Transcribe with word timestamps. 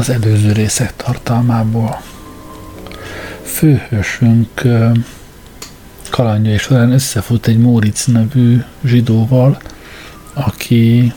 az 0.00 0.10
előző 0.10 0.52
részek 0.52 0.96
tartalmából. 0.96 2.00
Főhősünk 3.42 4.62
kalandja 6.10 6.52
és 6.52 6.62
során 6.62 6.92
összefut 6.92 7.46
egy 7.46 7.58
Móric 7.58 8.04
nevű 8.04 8.62
zsidóval, 8.84 9.60
aki 10.32 11.12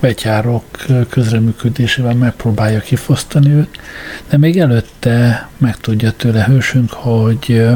betyárok 0.00 0.64
közreműködésével 1.08 2.14
megpróbálja 2.14 2.80
kifosztani 2.80 3.50
őt, 3.50 3.80
de 4.28 4.36
még 4.36 4.58
előtte 4.58 5.48
megtudja 5.56 6.12
tőle 6.12 6.44
hősünk, 6.44 6.92
hogy 6.92 7.66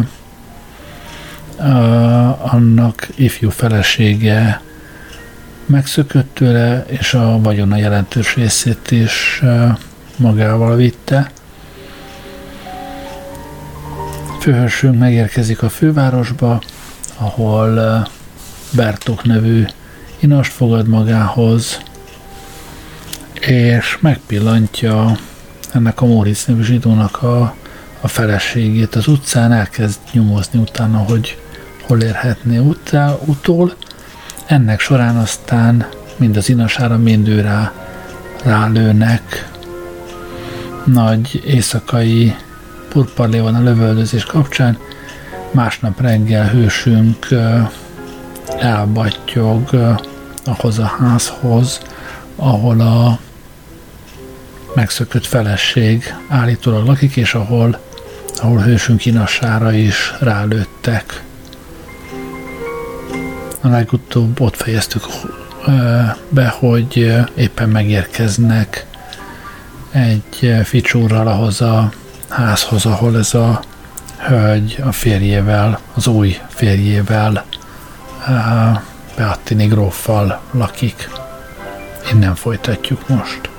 annak 2.39 3.09
ifjú 3.15 3.51
felesége 3.51 4.61
megszökött 5.67 6.35
tőle, 6.35 6.85
és 6.87 7.15
a 7.15 7.39
vagyona 7.43 7.77
jelentős 7.77 8.35
részét 8.35 8.91
is 8.91 9.43
magával 10.17 10.77
vitte. 10.77 11.31
Főhősünk 14.41 14.99
megérkezik 14.99 15.63
a 15.63 15.69
fővárosba, 15.69 16.61
ahol 17.17 18.07
Bertok 18.71 19.25
nevű 19.25 19.65
inast 20.19 20.53
fogad 20.53 20.89
magához, 20.89 21.81
és 23.41 23.99
megpillantja 24.01 25.17
ennek 25.73 26.01
a 26.01 26.07
Móricz 26.07 26.45
nevű 26.47 26.63
zsidónak 26.63 27.23
a, 27.23 27.55
a 28.01 28.09
feleségét 28.09 28.95
az 28.95 29.07
utcán, 29.07 29.53
elkezd 29.53 29.99
nyomozni 30.13 30.59
utána, 30.59 30.99
hogy 30.99 31.39
hol 31.83 32.01
érhetné 32.01 32.59
utá, 32.59 33.15
utól. 33.25 33.75
Ennek 34.47 34.81
során 34.81 35.17
aztán 35.17 35.87
mind 36.17 36.37
az 36.37 36.49
inasára, 36.49 36.99
mind 36.99 37.29
ő 37.29 37.41
rá, 37.41 37.73
rálőnek. 38.45 39.52
Nagy 40.85 41.43
éjszakai 41.47 42.37
purparlé 42.89 43.39
van 43.39 43.55
a 43.55 43.63
lövöldözés 43.63 44.25
kapcsán. 44.25 44.79
Másnap 45.51 46.01
reggel 46.01 46.49
hősünk 46.49 47.27
elbattyog 48.59 49.71
ahhoz 50.45 50.79
a 50.79 50.95
házhoz, 50.99 51.81
ahol 52.37 52.81
a 52.81 53.19
megszökött 54.75 55.27
feleség 55.27 56.15
állítólag 56.29 56.87
lakik, 56.87 57.17
és 57.17 57.35
ahol, 57.35 57.79
ahol 58.37 58.59
hősünk 58.59 59.07
inasára 59.07 59.73
is 59.73 60.15
rálőttek. 60.21 61.23
A 63.61 63.69
legutóbb 63.69 64.41
ott 64.41 64.57
fejeztük 64.57 65.05
be, 66.29 66.49
hogy 66.49 67.15
éppen 67.35 67.69
megérkeznek 67.69 68.87
egy 69.93 70.61
ficsúrral 70.65 71.27
ahhoz 71.27 71.61
a 71.61 71.93
házhoz, 72.29 72.87
ahol 72.87 73.19
ez 73.19 73.35
a 73.35 73.61
hölgy 74.19 74.79
a 74.85 74.93
férjével, 74.93 75.79
az 75.95 76.07
új 76.07 76.39
férjével, 76.49 77.45
Beattini 79.17 79.67
gróffal 79.67 80.41
lakik. 80.51 81.11
Innen 82.13 82.35
folytatjuk 82.35 83.09
most. 83.09 83.51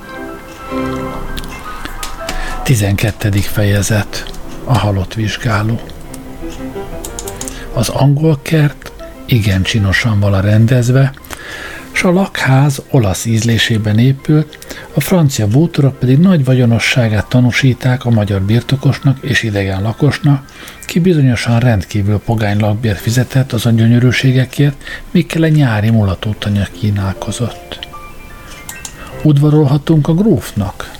12. 2.62 3.30
fejezet 3.30 4.24
A 4.64 4.78
halott 4.78 5.14
vizsgáló 5.14 5.80
Az 7.72 7.88
angol 7.88 8.38
kert 8.42 8.92
igen 9.26 9.62
csinosan 9.62 10.20
vala 10.20 10.40
rendezve, 10.40 11.12
a 12.04 12.12
lakház 12.12 12.82
olasz 12.90 13.24
ízlésében 13.24 13.98
épült, 13.98 14.58
a 14.94 15.00
francia 15.00 15.46
bútorok 15.46 15.98
pedig 15.98 16.18
nagy 16.18 16.44
vagyonosságát 16.44 17.28
tanúsíták 17.28 18.04
a 18.04 18.10
magyar 18.10 18.42
birtokosnak 18.42 19.18
és 19.20 19.42
idegen 19.42 19.82
lakosnak, 19.82 20.44
ki 20.86 21.00
bizonyosan 21.00 21.60
rendkívül 21.60 22.18
pogány 22.18 22.58
lakbért 22.58 22.98
fizetett 22.98 23.52
az 23.52 23.62
gyönyörűségekért, 23.62 24.82
mikkel 25.10 25.42
a 25.42 25.48
nyári 25.48 25.90
mulatótanya 25.90 26.66
kínálkozott. 26.78 27.88
Udvarolhatunk 29.22 30.08
a 30.08 30.14
grófnak? 30.14 30.90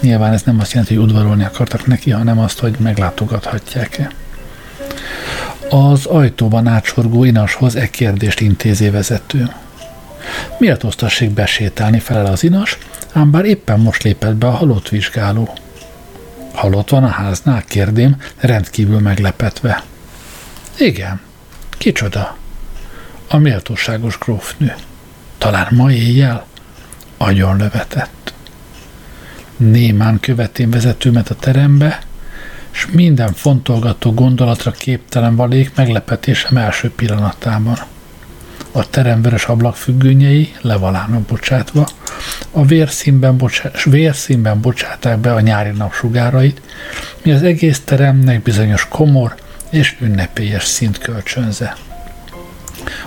Nyilván 0.00 0.32
ez 0.32 0.42
nem 0.42 0.60
azt 0.60 0.72
jelenti, 0.72 0.94
hogy 0.94 1.04
udvarolni 1.04 1.44
akartak 1.44 1.86
neki, 1.86 2.10
hanem 2.10 2.38
azt, 2.38 2.58
hogy 2.58 2.74
meglátogathatják-e. 2.78 4.10
Az 5.70 6.06
ajtóban 6.06 6.66
átsorgó 6.66 7.24
inashoz 7.24 7.76
egy 7.76 7.90
kérdést 7.90 8.40
intézi 8.40 8.90
vezető. 8.90 9.50
Miért 10.58 10.84
osztassék 10.84 11.30
besétálni 11.30 11.98
felel 11.98 12.26
az 12.26 12.42
inas, 12.42 12.78
ám 13.12 13.30
bár 13.30 13.44
éppen 13.44 13.80
most 13.80 14.02
lépett 14.02 14.34
be 14.34 14.46
a 14.46 14.50
halott 14.50 14.88
vizsgáló. 14.88 15.56
Halott 16.52 16.88
van 16.88 17.04
a 17.04 17.08
háznál, 17.08 17.64
kérdém, 17.68 18.16
rendkívül 18.36 18.98
meglepetve. 18.98 19.82
Igen. 20.78 21.20
Kicsoda? 21.78 22.36
A 23.28 23.36
méltóságos 23.36 24.18
grófnő. 24.18 24.74
Talán 25.38 25.68
ma 25.70 25.92
éjjel? 25.92 26.46
Agyon 27.16 27.56
lövetett. 27.56 28.32
Némán 29.56 30.20
követén 30.20 30.70
vezetőmet 30.70 31.30
a 31.30 31.34
terembe, 31.34 31.98
és 32.72 32.86
minden 32.92 33.32
fontolgató 33.32 34.14
gondolatra 34.14 34.70
képtelen 34.70 35.36
valék 35.36 35.74
meglepetésem 35.74 36.56
első 36.56 36.90
pillanatában. 36.90 37.78
A 38.72 38.90
terem 38.90 39.22
vörös 39.22 39.44
ablakfüggönyei 39.44 40.54
levalának 40.60 41.20
bocsátva, 41.20 41.88
a 42.50 42.64
vérszínben, 42.64 43.36
bocsá- 43.36 43.82
vérszínben 43.82 44.60
bocsáták 44.60 45.18
be 45.18 45.32
a 45.32 45.40
nyári 45.40 45.70
napsugárait, 45.70 46.60
mi 47.22 47.32
az 47.32 47.42
egész 47.42 47.80
teremnek 47.84 48.42
bizonyos 48.42 48.88
komor 48.88 49.34
és 49.70 49.96
ünnepélyes 50.00 50.64
szint 50.64 50.98
kölcsönze. 50.98 51.76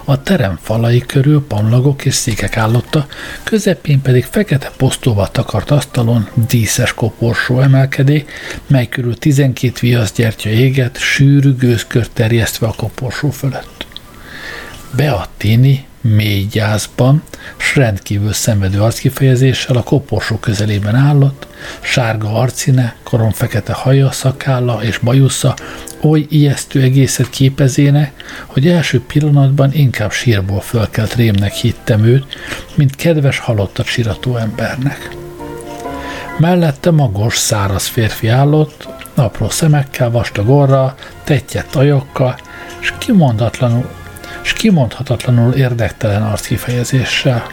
A 0.04 0.24
terem 0.24 0.60
falai 0.62 1.00
körül 1.00 1.46
pamlagok 1.48 2.06
és 2.06 2.14
székek 2.14 2.58
állotta, 2.58 3.08
közepén 3.44 4.02
pedig 4.02 4.26
fekete 4.26 4.72
posztóval 4.78 5.32
takart 5.32 5.72
asztalon 5.72 6.30
díszes 6.48 6.94
koporsó 6.94 7.60
emelkedé, 7.60 8.26
mely 8.68 8.88
körül 8.88 9.18
12 9.18 9.74
viaszgyertya 9.82 10.50
éget, 10.50 10.98
sűrű 10.98 11.56
gőzkör 11.56 12.08
terjesztve 12.08 12.68
a 12.68 12.74
koporsó 12.74 13.30
fölött. 13.30 13.83
Beattini 14.96 15.86
mély 16.02 16.46
gyászban, 16.52 17.24
s 17.58 17.76
rendkívül 17.76 18.34
szenvedő 18.34 18.82
arckifejezéssel 18.82 19.76
a 19.76 19.84
koporsó 19.84 20.38
közelében 20.38 20.96
állott, 20.96 21.48
sárga 21.82 22.34
arcine, 22.34 22.96
koron 23.04 23.32
fekete 23.32 23.74
haja, 23.74 24.12
szakálla 24.12 24.84
és 24.84 24.98
bajusza 24.98 25.56
oly 26.02 26.26
ijesztő 26.30 26.82
egészet 26.82 27.30
képezének, 27.30 28.24
hogy 28.46 28.68
első 28.68 29.02
pillanatban 29.02 29.74
inkább 29.74 30.12
sírból 30.12 30.62
fölkelt 30.62 31.16
rémnek 31.16 31.54
hittem 31.54 32.04
őt, 32.04 32.26
mint 32.76 32.96
kedves 32.96 33.38
halottat 33.38 33.86
sirató 33.86 34.38
embernek. 34.38 35.16
Mellette 36.38 36.92
magos, 36.92 37.38
száraz 37.38 37.86
férfi 37.86 38.28
állott, 38.28 38.88
apró 39.16 39.50
szemekkel, 39.50 40.12
vastag 40.12 40.50
orra, 40.50 40.96
tettyett 41.24 41.76
ajokkal, 41.76 42.38
és 42.80 42.94
kimondatlanul 42.98 43.90
és 44.44 44.54
kimondhatatlanul 44.54 45.54
érdektelen 45.54 46.24
arckifejezéssel. 46.24 47.48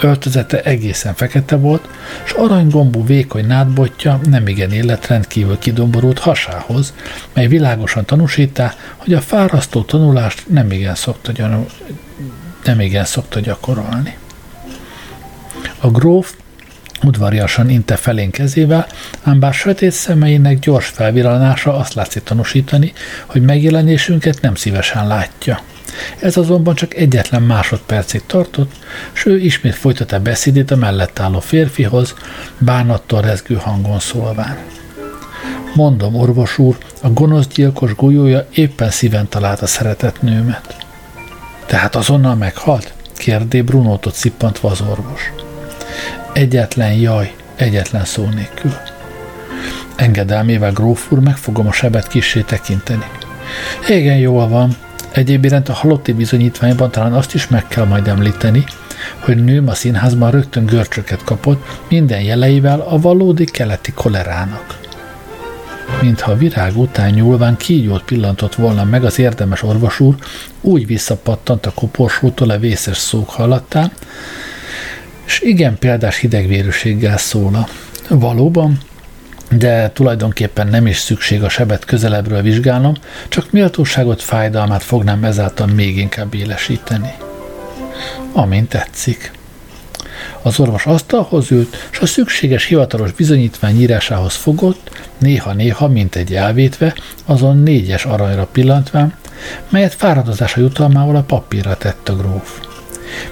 Öltözete 0.00 0.62
egészen 0.62 1.14
fekete 1.14 1.56
volt, 1.56 1.88
és 2.24 2.30
aranygombú 2.30 3.06
vékony 3.06 3.46
nádbotja 3.46 4.20
nem 4.24 4.48
igen 4.48 4.72
illet 4.72 5.06
rendkívül 5.06 5.58
kidomborult 5.58 6.18
hasához, 6.18 6.94
mely 7.32 7.46
világosan 7.46 8.04
tanúsítá, 8.04 8.74
hogy 8.96 9.14
a 9.14 9.20
fárasztó 9.20 9.82
tanulást 9.82 10.48
nem 10.48 10.70
igen 10.70 10.94
szokta, 10.94 11.32
gyanú, 11.32 11.66
nem 12.64 12.80
igen 12.80 13.04
szokta 13.04 13.40
gyakorolni. 13.40 14.16
A 15.80 15.88
gróf 15.90 16.34
udvariasan 17.02 17.70
inte 17.70 17.96
felén 17.96 18.30
kezével, 18.30 18.86
ám 19.22 19.40
bár 19.40 19.54
sötét 19.54 19.92
szemeinek 19.92 20.58
gyors 20.58 20.86
felvillanása 20.86 21.76
azt 21.76 21.94
látszik 21.94 22.22
tanúsítani, 22.22 22.92
hogy 23.26 23.42
megjelenésünket 23.42 24.40
nem 24.40 24.54
szívesen 24.54 25.06
látja. 25.06 25.60
Ez 26.18 26.36
azonban 26.36 26.74
csak 26.74 26.94
egyetlen 26.94 27.42
másodpercig 27.42 28.22
tartott, 28.26 28.72
s 29.12 29.26
ő 29.26 29.38
ismét 29.38 29.74
folytatta 29.74 30.20
beszédét 30.20 30.70
a 30.70 30.76
mellett 30.76 31.18
álló 31.18 31.40
férfihoz, 31.40 32.14
bánattal 32.58 33.20
rezgő 33.20 33.54
hangon 33.54 33.98
szólván. 33.98 34.58
Mondom, 35.74 36.14
orvos 36.14 36.58
úr, 36.58 36.76
a 37.02 37.08
gonosz 37.08 37.46
gyilkos 37.46 37.94
golyója 37.94 38.46
éppen 38.50 38.90
szíven 38.90 39.28
találta 39.28 39.66
szeretett 39.66 40.22
nőmet. 40.22 40.76
Tehát 41.66 41.94
azonnal 41.94 42.34
meghalt? 42.34 42.92
kérdé 43.16 43.62
Brunótot 43.62 44.14
szippantva 44.14 44.70
az 44.70 44.80
orvos. 44.80 45.32
Egyetlen 46.32 46.92
jaj, 46.92 47.34
egyetlen 47.56 48.04
szó 48.04 48.24
nélkül. 48.24 48.76
Engedelmével 49.96 50.72
gróf 50.72 51.12
úr 51.12 51.18
meg 51.18 51.36
fogom 51.36 51.66
a 51.66 51.72
sebet 51.72 52.06
kissé 52.06 52.40
tekinteni. 52.40 53.06
Igen, 53.88 54.16
jól 54.16 54.48
van, 54.48 54.76
Egyéb 55.14 55.44
iránt 55.44 55.68
a 55.68 55.72
halotti 55.72 56.12
bizonyítványban 56.12 56.90
talán 56.90 57.12
azt 57.12 57.34
is 57.34 57.48
meg 57.48 57.66
kell 57.68 57.84
majd 57.84 58.08
említeni, 58.08 58.64
hogy 59.18 59.44
nőm 59.44 59.68
a 59.68 59.74
színházban 59.74 60.30
rögtön 60.30 60.66
görcsöket 60.66 61.24
kapott, 61.24 61.66
minden 61.88 62.20
jeleivel 62.20 62.80
a 62.80 62.98
valódi 62.98 63.44
keleti 63.44 63.92
kolerának. 63.92 64.78
Mintha 66.00 66.30
a 66.30 66.36
virág 66.36 66.76
után 66.76 67.10
nyúlván 67.10 67.56
kígyót 67.56 68.02
pillantott 68.02 68.54
volna 68.54 68.84
meg 68.84 69.04
az 69.04 69.18
érdemes 69.18 69.62
orvos 69.62 70.00
úr, 70.00 70.14
úgy 70.60 70.86
visszapattant 70.86 71.66
a 71.66 71.72
koporsótól 71.74 72.50
a 72.50 72.58
vészes 72.58 72.96
szók 72.96 73.30
hallattán, 73.30 73.92
és 75.26 75.40
igen 75.40 75.78
példás 75.78 76.18
hidegvérűséggel 76.18 77.16
szóla. 77.16 77.68
Valóban, 78.08 78.78
de 79.50 79.90
tulajdonképpen 79.90 80.66
nem 80.66 80.86
is 80.86 80.98
szükség 80.98 81.42
a 81.42 81.48
sebet 81.48 81.84
közelebbről 81.84 82.42
vizsgálnom, 82.42 82.94
csak 83.28 83.50
méltóságot, 83.50 84.22
fájdalmát 84.22 84.82
fognám 84.82 85.24
ezáltal 85.24 85.66
még 85.66 85.98
inkább 85.98 86.34
élesíteni. 86.34 87.12
Amint 88.32 88.68
tetszik. 88.68 89.32
Az 90.42 90.60
orvos 90.60 90.86
asztalhoz 90.86 91.50
ült, 91.50 91.88
és 91.92 91.98
a 91.98 92.06
szükséges 92.06 92.64
hivatalos 92.64 93.12
bizonyítvány 93.12 93.80
írásához 93.80 94.34
fogott, 94.34 94.90
néha-néha, 95.18 95.88
mint 95.88 96.16
egy 96.16 96.34
elvétve, 96.34 96.94
azon 97.24 97.58
négyes 97.58 98.04
aranyra 98.04 98.46
pillantván, 98.52 99.14
melyet 99.68 99.94
fáradozása 99.94 100.60
jutalmával 100.60 101.16
a 101.16 101.22
papírra 101.22 101.76
tett 101.76 102.08
a 102.08 102.16
gróf. 102.16 102.60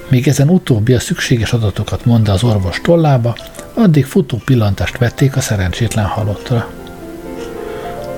Még 0.07 0.27
ezen 0.27 0.49
utóbbi 0.49 0.93
a 0.93 0.99
szükséges 0.99 1.53
adatokat 1.53 2.05
mondta 2.05 2.31
az 2.31 2.43
orvos 2.43 2.81
tollába, 2.81 3.35
addig 3.73 4.05
futó 4.05 4.41
pillantást 4.45 4.97
vették 4.97 5.35
a 5.35 5.41
szerencsétlen 5.41 6.05
halottra. 6.05 6.69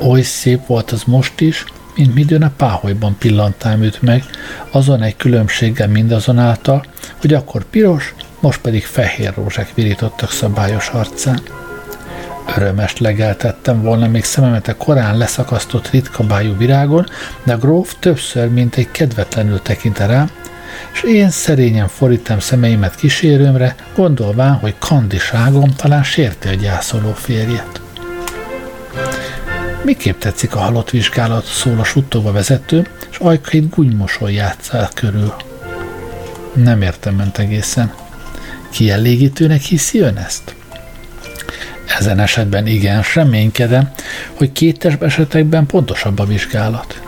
Oly 0.02 0.22
szép 0.22 0.66
volt 0.66 0.92
az 0.92 1.04
most 1.04 1.42
is, 1.42 1.66
mint 1.96 2.14
midőn 2.14 2.44
a 2.44 2.52
páholyban 2.58 3.16
pillantám 3.18 3.82
őt 3.82 4.02
meg, 4.02 4.24
azon 4.72 5.02
egy 5.02 5.16
különbséggel 5.16 5.88
mindazonáltal, 5.88 6.86
hogy 7.22 7.34
akkor 7.34 7.64
piros, 7.64 8.14
most 8.40 8.62
pedig 8.62 8.86
fehér 8.86 9.34
rózsák 9.36 9.74
virítottak 9.74 10.32
szabályos 10.32 10.90
arcán. 10.90 11.40
Örömest 12.58 13.00
legeltettem 13.00 13.82
volna 13.82 14.08
még 14.08 14.24
szememet 14.24 14.68
a 14.68 14.76
korán 14.76 15.18
leszakasztott 15.18 15.90
ritka 15.90 16.24
bájú 16.24 16.58
virágon, 16.58 17.06
de 17.44 17.54
a 17.54 17.58
gróf 17.58 17.96
többször, 18.00 18.50
mint 18.50 18.76
egy 18.76 18.92
kedvetlenül 18.92 19.62
tekinte 19.62 20.06
rám, 20.06 20.30
és 20.94 21.04
én 21.04 21.30
szerényen 21.30 21.88
forítem 21.88 22.40
szemeimet 22.40 22.96
kísérőmre, 22.96 23.76
gondolván, 23.96 24.54
hogy 24.54 24.76
kandiságom 24.80 25.76
talán 25.76 26.04
sérti 26.04 26.48
a 26.48 26.54
gyászoló 26.54 27.14
férjet. 27.14 27.82
Miképp 29.84 30.20
tetszik 30.20 30.56
a 30.56 30.60
halott 30.60 30.90
vizsgálat, 30.90 31.46
szól 31.46 31.80
a 31.80 31.84
suttogva 31.84 32.32
vezető, 32.32 32.88
és 33.12 33.18
ajkait 33.18 33.70
gúnymosoly 33.70 34.34
játszál 34.34 34.90
körül. 34.94 35.34
Nem 36.54 36.82
értem 36.82 37.16
ment 37.16 37.38
egészen. 37.38 37.94
Kielégítőnek 38.72 39.62
hiszi 39.62 40.00
ön 40.00 40.18
ezt? 40.18 40.56
Ezen 42.00 42.20
esetben 42.20 42.68
igen, 42.68 43.04
reménykedem, 43.14 43.92
hogy 44.34 44.52
kétes 44.52 44.94
esetekben 45.00 45.66
pontosabb 45.66 46.20
a 46.20 46.26
vizsgálat. 46.26 47.02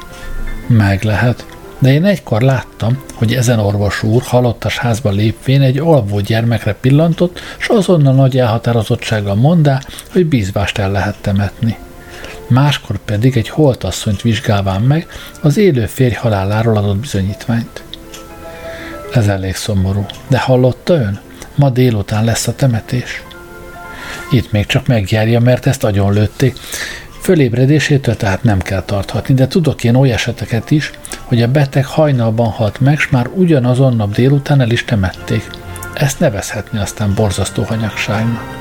Meg 0.68 1.04
lehet, 1.04 1.46
de 1.80 1.94
én 1.94 2.06
egykor 2.06 2.42
láttam, 2.42 3.04
hogy 3.14 3.34
ezen 3.34 3.60
orvos 3.60 4.04
úr 4.04 4.22
halottas 4.22 4.78
házba 4.78 5.10
lépvén 5.10 5.62
egy 5.62 5.78
alvó 5.78 6.20
gyermekre 6.20 6.74
pillantott, 6.74 7.40
és 7.60 7.68
azonnal 7.68 8.14
nagy 8.14 8.38
elhatározottsággal 8.38 9.36
mondá, 9.36 9.82
hogy 10.12 10.26
bízvást 10.26 10.78
el 10.78 10.92
lehet 10.92 11.16
temetni. 11.22 11.78
Máskor 12.48 12.98
pedig 13.06 13.38
egy 13.38 13.50
holtasszonyt 13.50 14.22
vizsgálván 14.22 14.82
meg 14.82 15.08
az 15.42 15.58
élő 15.58 15.86
férj 15.86 16.14
haláláról 16.14 16.78
adott 16.78 16.98
bizonyítványt. 16.98 17.84
Ez 19.14 19.28
elég 19.28 19.56
szomorú. 19.56 20.06
De 20.28 20.40
hallotta 20.40 20.94
ön? 20.94 21.20
Ma 21.56 21.70
délután 21.70 22.24
lesz 22.24 22.48
a 22.48 22.56
temetés. 22.56 23.24
Itt 24.32 24.52
még 24.52 24.66
csak 24.66 24.88
megjárja, 24.88 25.40
mert 25.40 25.66
ezt 25.66 25.84
agyon 25.84 26.14
lőtték. 26.14 26.58
Fölébredésétől 27.20 28.16
tehát 28.16 28.44
nem 28.44 28.60
kell 28.60 28.82
tarthatni, 28.82 29.34
de 29.34 29.48
tudok 29.48 29.84
én 29.84 29.96
olyan 29.96 30.16
eseteket 30.16 30.72
is, 30.72 30.92
hogy 31.24 31.42
a 31.42 31.52
beteg 31.52 31.86
hajnalban 31.86 32.50
halt 32.50 32.80
meg, 32.80 33.00
s 33.00 33.10
már 33.10 33.30
ugyanazon 33.34 33.96
nap 33.96 34.14
délután 34.14 34.62
el 34.62 34.70
is 34.70 34.84
temették. 34.86 35.50
Ezt 35.94 36.20
nevezhetni 36.20 36.80
aztán 36.80 37.14
borzasztó 37.14 37.64
hanyagságnak. 37.64 38.58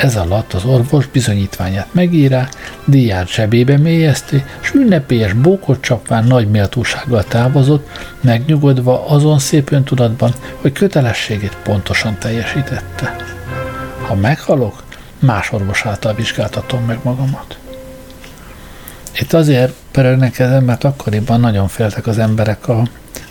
Ez 0.00 0.16
alatt 0.16 0.52
az 0.52 0.64
orvos 0.64 1.06
bizonyítványát 1.06 1.88
megírá, 1.92 2.48
díját 2.84 3.28
zsebébe 3.28 3.78
mélyezti, 3.78 4.44
s 4.60 4.72
ünnepélyes 4.72 5.32
bókot 5.32 5.80
csapván 5.80 6.24
nagy 6.24 6.50
méltósággal 6.50 7.24
távozott, 7.24 7.88
megnyugodva 8.20 9.08
azon 9.08 9.38
szép 9.38 9.70
öntudatban, 9.70 10.32
hogy 10.60 10.72
kötelességét 10.72 11.56
pontosan 11.62 12.16
teljesítette. 12.18 13.16
Ha 14.06 14.14
meghalok, 14.14 14.82
más 15.18 15.52
orvos 15.52 15.86
által 15.86 16.14
vizsgáltatom 16.14 16.84
meg 16.84 16.98
magamat. 17.02 17.58
Itt 19.20 19.32
azért 19.32 19.72
perelnek 19.90 20.38
ezen, 20.38 20.62
mert 20.62 20.84
akkoriban 20.84 21.40
nagyon 21.40 21.68
féltek 21.68 22.06
az 22.06 22.18
emberek 22.18 22.68
a, 22.68 22.82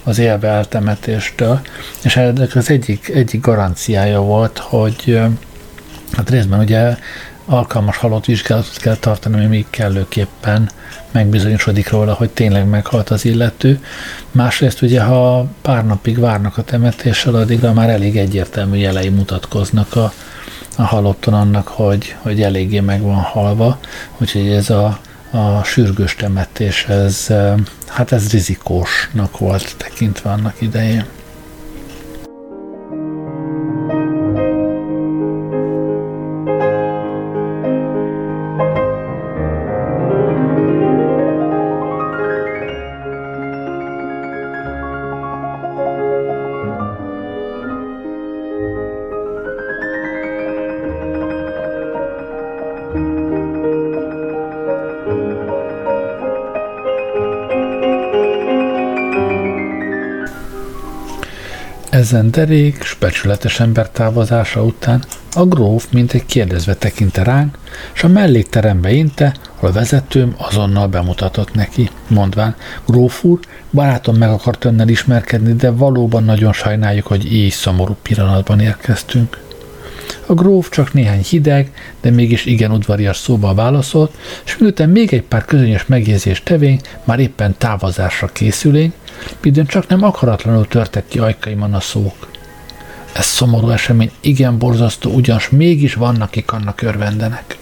az 0.03 0.19
élve 0.19 0.47
eltemetéstől, 0.47 1.59
és 2.03 2.15
ennek 2.15 2.55
az 2.55 2.69
egyik, 2.69 3.09
egyik 3.09 3.41
garanciája 3.41 4.21
volt, 4.21 4.57
hogy 4.57 5.19
hát 6.11 6.29
részben 6.29 6.59
ugye 6.59 6.97
alkalmas 7.45 7.97
halott 7.97 8.25
vizsgálatot 8.25 8.77
kell 8.77 8.95
tartani, 8.95 9.35
ami 9.35 9.45
még 9.45 9.65
kellőképpen 9.69 10.69
megbizonyosodik 11.11 11.89
róla, 11.89 12.13
hogy 12.13 12.29
tényleg 12.29 12.67
meghalt 12.67 13.09
az 13.09 13.25
illető. 13.25 13.83
Másrészt 14.31 14.81
ugye, 14.81 15.01
ha 15.01 15.45
pár 15.61 15.85
napig 15.85 16.19
várnak 16.19 16.57
a 16.57 16.63
temetéssel, 16.63 17.35
addigra 17.35 17.73
már 17.73 17.89
elég 17.89 18.17
egyértelmű 18.17 18.77
jelei 18.77 19.09
mutatkoznak 19.09 19.95
a, 19.95 20.13
a 20.75 20.83
halotton 20.83 21.33
annak, 21.33 21.67
hogy, 21.67 22.15
hogy 22.19 22.41
eléggé 22.41 22.79
meg 22.79 23.01
van 23.01 23.21
halva, 23.21 23.79
úgyhogy 24.17 24.47
ez 24.47 24.69
a, 24.69 24.99
a 25.31 25.63
sürgős 25.63 26.15
temetés, 26.15 26.85
ez, 26.85 27.27
hát 27.87 28.11
ez 28.11 28.31
rizikósnak 28.31 29.37
volt 29.37 29.75
tekintve 29.77 30.31
annak 30.31 30.61
idején. 30.61 31.05
Ezen 62.05 62.31
derék, 62.31 62.83
specsületes 62.83 63.59
ember 63.59 63.89
távozása 63.89 64.63
után 64.63 65.03
a 65.33 65.45
gróf 65.45 65.87
mint 65.91 66.13
egy 66.13 66.25
kérdezve 66.25 66.75
tekinte 66.75 67.23
ránk, 67.23 67.57
és 67.93 68.03
a 68.03 68.07
mellékterembe 68.07 68.91
inte, 68.91 69.35
ahol 69.55 69.69
a 69.69 69.73
vezetőm 69.73 70.35
azonnal 70.37 70.87
bemutatott 70.87 71.53
neki, 71.53 71.89
mondván, 72.07 72.55
gróf 72.87 73.23
úr, 73.23 73.39
barátom 73.71 74.15
meg 74.15 74.29
akart 74.29 74.65
önnel 74.65 74.87
ismerkedni, 74.87 75.53
de 75.53 75.69
valóban 75.69 76.23
nagyon 76.23 76.53
sajnáljuk, 76.53 77.07
hogy 77.07 77.33
így 77.33 77.51
szomorú 77.51 77.95
pillanatban 78.01 78.59
érkeztünk. 78.59 79.37
A 80.25 80.33
gróf 80.33 80.69
csak 80.69 80.93
néhány 80.93 81.23
hideg, 81.23 81.71
de 82.01 82.09
mégis 82.09 82.45
igen 82.45 82.71
udvarias 82.71 83.17
szóval 83.17 83.55
válaszolt, 83.55 84.13
és 84.45 84.57
miután 84.57 84.89
még 84.89 85.13
egy 85.13 85.23
pár 85.23 85.45
közönyös 85.45 85.85
megjegyzést 85.85 86.43
tevény, 86.43 86.79
már 87.03 87.19
éppen 87.19 87.55
távozásra 87.57 88.27
készülénk, 88.27 88.93
csak 89.67 89.87
nem 89.87 90.03
akaratlanul 90.03 90.67
törtek 90.67 91.07
ki 91.07 91.19
ajkaimon 91.19 91.73
a 91.73 91.79
szók. 91.79 92.27
Ez 93.13 93.25
szomorú 93.25 93.69
esemény 93.69 94.11
igen 94.19 94.57
borzasztó, 94.57 95.11
ugyanis 95.11 95.49
mégis 95.49 95.93
vannak, 95.93 96.27
akik 96.27 96.51
annak 96.51 96.81
örvendenek. 96.81 97.57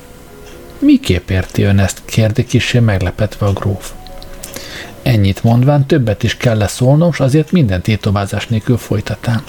Miképp 0.79 1.29
érti 1.29 1.62
ön 1.62 1.79
ezt? 1.79 2.01
kérdi 2.05 2.45
kisé 2.45 2.79
meglepetve 2.79 3.45
a 3.45 3.53
gróf. 3.53 3.91
Ennyit 5.01 5.43
mondván 5.43 5.86
többet 5.86 6.24
is 6.24 6.38
kell 6.38 6.67
szólnom, 6.67 7.12
s 7.13 7.19
azért 7.19 7.51
minden 7.51 7.81
tétovázás 7.81 8.48
nélkül 8.48 8.77
folytatám. 8.77 9.43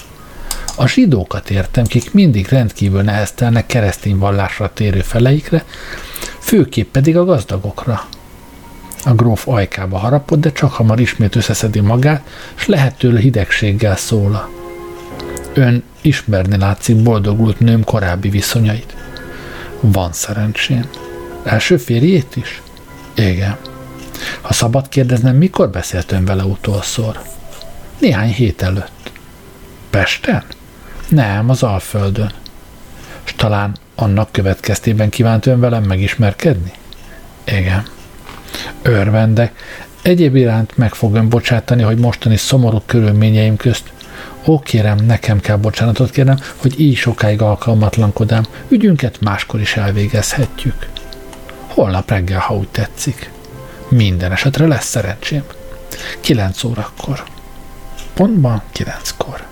A 0.77 0.87
zsidókat 0.87 1.51
értem, 1.51 1.85
kik 1.85 2.13
mindig 2.13 2.49
rendkívül 2.49 3.03
neheztelnek 3.03 3.67
keresztény 3.67 4.19
vallásra 4.19 4.73
térő 4.73 5.01
feleikre, 5.01 5.65
főképp 6.39 6.91
pedig 6.93 7.17
a 7.17 7.25
gazdagokra. 7.25 8.09
A 9.05 9.15
gróf 9.15 9.49
ajkába 9.49 9.99
harapott, 9.99 10.41
de 10.41 10.53
csak 10.53 10.73
hamar 10.73 11.01
ismét 11.01 11.37
összeszedi 11.37 11.81
magát, 11.81 12.29
s 12.55 12.67
lehetőleg 12.67 13.23
hidegséggel 13.23 13.97
szóla. 13.97 14.49
Ön 15.55 15.83
ismerni 16.01 16.57
látszik 16.57 17.03
boldogult 17.03 17.61
nőm 17.61 17.85
korábbi 17.85 18.29
viszonyait. 18.29 18.95
Van 19.81 20.13
szerencsém. 20.13 20.89
Első 21.45 21.77
férjét 21.77 22.37
is? 22.37 22.63
Igen. 23.15 23.57
Ha 24.41 24.53
szabad 24.53 24.89
kérdeznem, 24.89 25.37
mikor 25.37 25.71
beszélt 25.71 26.13
ön 26.13 26.25
vele 26.25 26.45
utolszor? 26.45 27.23
Néhány 27.99 28.33
hét 28.33 28.63
előtt. 28.63 29.11
Pesten? 29.91 30.45
Nem, 31.09 31.51
az 31.51 31.63
Alföldön. 31.63 32.33
És 33.25 33.33
talán 33.37 33.77
annak 33.95 34.33
következtében 34.33 35.09
kívánt 35.09 35.47
ön 35.47 35.61
velem 35.61 35.83
megismerkedni? 35.83 36.73
Igen. 37.45 37.94
Örvendek. 38.83 39.53
Egyéb 40.03 40.37
iránt 40.37 40.77
meg 40.77 40.95
fog 40.95 41.15
ön 41.15 41.29
bocsátani, 41.29 41.83
hogy 41.83 41.99
mostani 41.99 42.37
szomorú 42.37 42.83
körülményeim 42.87 43.57
közt 43.57 43.93
Ó, 44.47 44.59
kérem, 44.59 44.99
nekem 44.99 45.41
kell 45.41 45.57
bocsánatot 45.57 46.11
kérnem, 46.11 46.39
hogy 46.57 46.81
így 46.81 46.97
sokáig 46.97 47.43
alkalmatlankodám. 47.43 48.45
Ügyünket 48.69 49.21
máskor 49.21 49.61
is 49.61 49.77
elvégezhetjük. 49.77 50.89
Holnap 51.67 52.11
reggel, 52.11 52.39
ha 52.39 52.57
úgy 52.57 52.69
tetszik. 52.69 53.31
Minden 53.89 54.33
esetre 54.33 54.67
lesz 54.67 54.87
szerencsém. 54.87 55.43
Kilenc 56.21 56.65
órakor. 56.65 57.25
Pontban 58.15 58.63
kilenckor. 58.73 59.47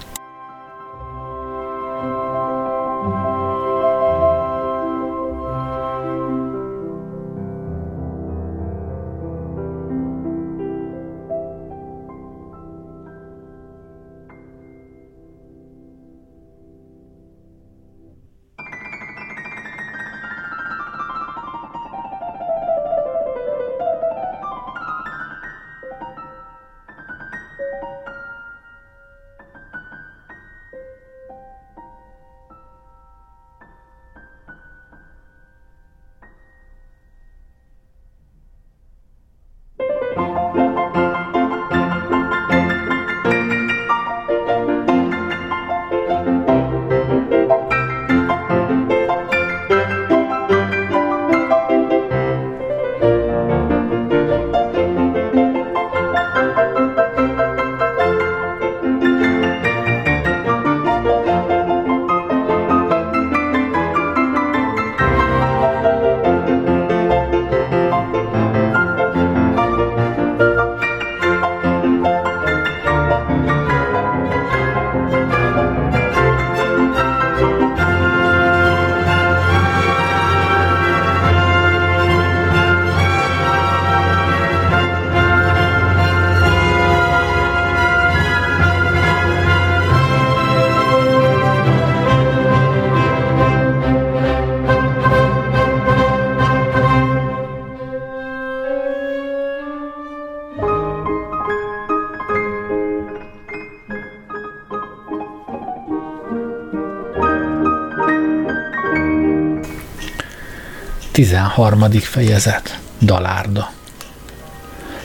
13. 111.23 111.91
fejezet 111.91 112.79
Dalárda 113.01 113.71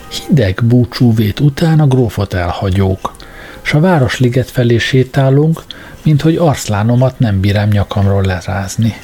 Hideg 0.08 0.60
búcsúvét 0.64 1.40
után 1.40 1.80
a 1.80 1.86
grófot 1.86 2.34
elhagyók, 2.34 3.16
s 3.62 3.74
a 3.74 3.80
városliget 3.80 4.50
felé 4.50 4.78
sétálunk, 4.78 5.62
mint 6.02 6.22
hogy 6.22 6.36
arszlánomat 6.36 7.18
nem 7.18 7.40
bírám 7.40 7.68
nyakamról 7.68 8.22
lerázni. 8.22 8.96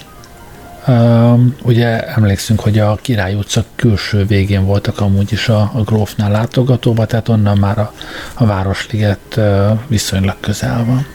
Um, 0.86 1.56
ugye 1.62 2.06
emlékszünk, 2.06 2.60
hogy 2.60 2.78
a 2.78 2.98
Király 3.02 3.34
utca 3.34 3.64
külső 3.76 4.24
végén 4.24 4.64
voltak 4.64 5.00
amúgy 5.00 5.32
is 5.32 5.48
a, 5.48 5.70
a 5.74 5.82
grófnál 5.82 6.30
látogatóba, 6.30 7.06
tehát 7.06 7.28
onnan 7.28 7.58
már 7.58 7.78
a, 7.78 7.92
a 8.34 8.46
Városliget 8.46 9.36
uh, 9.36 9.78
viszonylag 9.86 10.36
közel 10.40 10.84
van. 10.84 11.06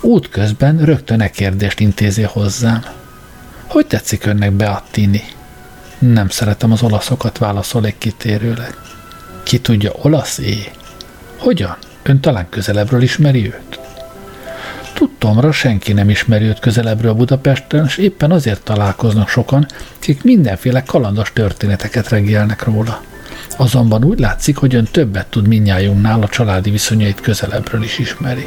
Útközben 0.00 0.78
rögtön 0.78 1.20
e 1.20 1.30
kérdést 1.30 1.80
intézi 1.80 2.22
hozzám– 2.22 2.84
hogy 3.76 3.86
tetszik 3.86 4.26
önnek 4.26 4.52
Beattini? 4.52 5.22
Nem 5.98 6.28
szeretem 6.28 6.72
az 6.72 6.82
olaszokat, 6.82 7.38
válaszolék 7.38 7.98
kitérőleg. 7.98 8.74
Ki 9.42 9.60
tudja, 9.60 9.92
olasz 10.02 10.38
é? 10.38 10.70
Hogyan? 11.38 11.76
Ön 12.02 12.20
talán 12.20 12.48
közelebbről 12.48 13.02
ismeri 13.02 13.46
őt? 13.46 13.80
Tudtomra 14.94 15.52
senki 15.52 15.92
nem 15.92 16.10
ismeri 16.10 16.44
őt 16.44 16.58
közelebbről 16.58 17.12
Budapesten, 17.12 17.84
és 17.84 17.96
éppen 17.96 18.30
azért 18.30 18.62
találkoznak 18.62 19.28
sokan, 19.28 19.66
akik 19.96 20.22
mindenféle 20.22 20.82
kalandos 20.82 21.32
történeteket 21.32 22.08
regélnek 22.08 22.64
róla. 22.64 23.02
Azonban 23.56 24.04
úgy 24.04 24.18
látszik, 24.18 24.56
hogy 24.56 24.74
ön 24.74 24.88
többet 24.90 25.26
tud 25.26 25.46
minnyájunknál 25.46 26.22
a 26.22 26.28
családi 26.28 26.70
viszonyait 26.70 27.20
közelebbről 27.20 27.82
is 27.82 27.98
ismeri. 27.98 28.46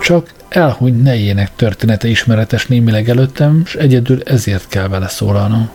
Csak 0.00 0.30
elhunyt 0.48 1.02
nejének 1.02 1.50
története 1.56 2.08
ismeretes 2.08 2.66
némileg 2.66 3.08
előttem, 3.08 3.62
és 3.64 3.74
egyedül 3.74 4.22
ezért 4.22 4.68
kell 4.68 4.88
vele 4.88 5.08
szólalnom. 5.08 5.70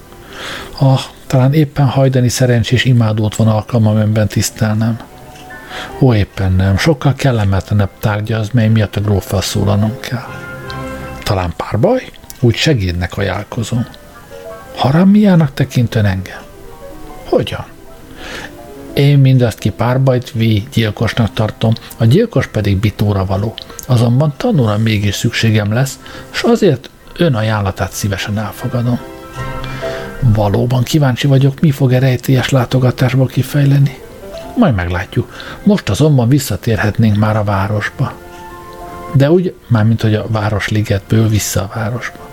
Ah, 0.79 0.99
talán 1.27 1.53
éppen 1.53 1.85
hajdani 1.85 2.29
szerencsés 2.29 2.85
imádót 2.85 3.35
van 3.35 3.47
alkalmam 3.47 3.97
önben 3.97 4.27
tisztelnem. 4.27 4.99
Ó, 5.99 6.13
éppen 6.13 6.51
nem, 6.51 6.77
sokkal 6.77 7.13
kellemetlenebb 7.13 7.89
tárgya 7.99 8.39
az, 8.39 8.49
mely 8.53 8.67
miatt 8.67 8.95
a 8.95 9.01
gróffal 9.01 9.41
szólalnom 9.41 9.99
kell. 9.99 10.27
Talán 11.23 11.53
párbaj? 11.57 12.09
Úgy 12.39 12.55
segédnek 12.55 13.17
ajánlkozom. 13.17 13.85
Harammiának 14.75 15.53
tekintően 15.53 16.05
engem? 16.05 16.41
Hogyan? 17.23 17.65
Én 18.95 19.19
mindazt 19.19 19.57
ki 19.57 19.69
párbajt 19.69 20.31
vi 20.31 20.67
gyilkosnak 20.73 21.33
tartom, 21.33 21.73
a 21.97 22.05
gyilkos 22.05 22.47
pedig 22.47 22.77
bitóra 22.77 23.25
való. 23.25 23.53
Azonban 23.87 24.33
tanulra 24.37 24.77
mégis 24.77 25.15
szükségem 25.15 25.73
lesz, 25.73 25.99
és 26.33 26.41
azért 26.41 26.89
ön 27.17 27.35
ajánlatát 27.35 27.91
szívesen 27.91 28.37
elfogadom. 28.37 28.99
Valóban 30.19 30.83
kíváncsi 30.83 31.27
vagyok, 31.27 31.59
mi 31.59 31.71
fog 31.71 31.93
e 31.93 31.99
rejtélyes 31.99 32.49
látogatásból 32.49 33.27
kifejleni. 33.27 33.97
Majd 34.57 34.75
meglátjuk. 34.75 35.33
Most 35.63 35.89
azonban 35.89 36.29
visszatérhetnénk 36.29 37.17
már 37.17 37.37
a 37.37 37.43
városba. 37.43 38.13
De 39.13 39.31
úgy, 39.31 39.53
mármint 39.67 40.01
hogy 40.01 40.13
a 40.13 40.25
városligetből 40.27 41.27
vissza 41.27 41.61
a 41.61 41.71
városba. 41.73 42.29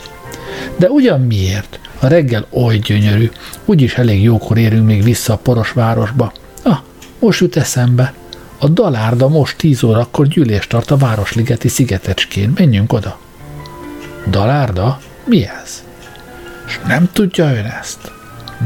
De 0.76 0.88
ugyan 0.88 1.21
miért? 1.21 1.78
A 2.00 2.07
reggel 2.07 2.47
oly 2.50 2.76
gyönyörű, 2.76 3.31
úgyis 3.64 3.95
elég 3.95 4.23
jókor 4.23 4.59
érünk 4.59 4.87
még 4.87 5.02
vissza 5.02 5.33
a 5.33 5.37
poros 5.37 5.73
városba. 5.73 6.33
Most 7.23 7.41
jut 7.41 7.57
eszembe. 7.57 8.14
A 8.59 8.69
dalárda 8.69 9.29
most 9.29 9.57
tíz 9.57 9.83
órakor 9.83 10.26
gyűlést 10.26 10.69
tart 10.69 10.91
a 10.91 10.97
Városligeti 10.97 11.69
szigetecskén. 11.69 12.52
Menjünk 12.55 12.93
oda. 12.93 13.19
Dalárda? 14.26 15.00
Mi 15.25 15.45
ez? 15.45 15.83
És 16.67 16.81
nem 16.87 17.09
tudja 17.12 17.45
ön 17.45 17.64
ezt? 17.64 18.12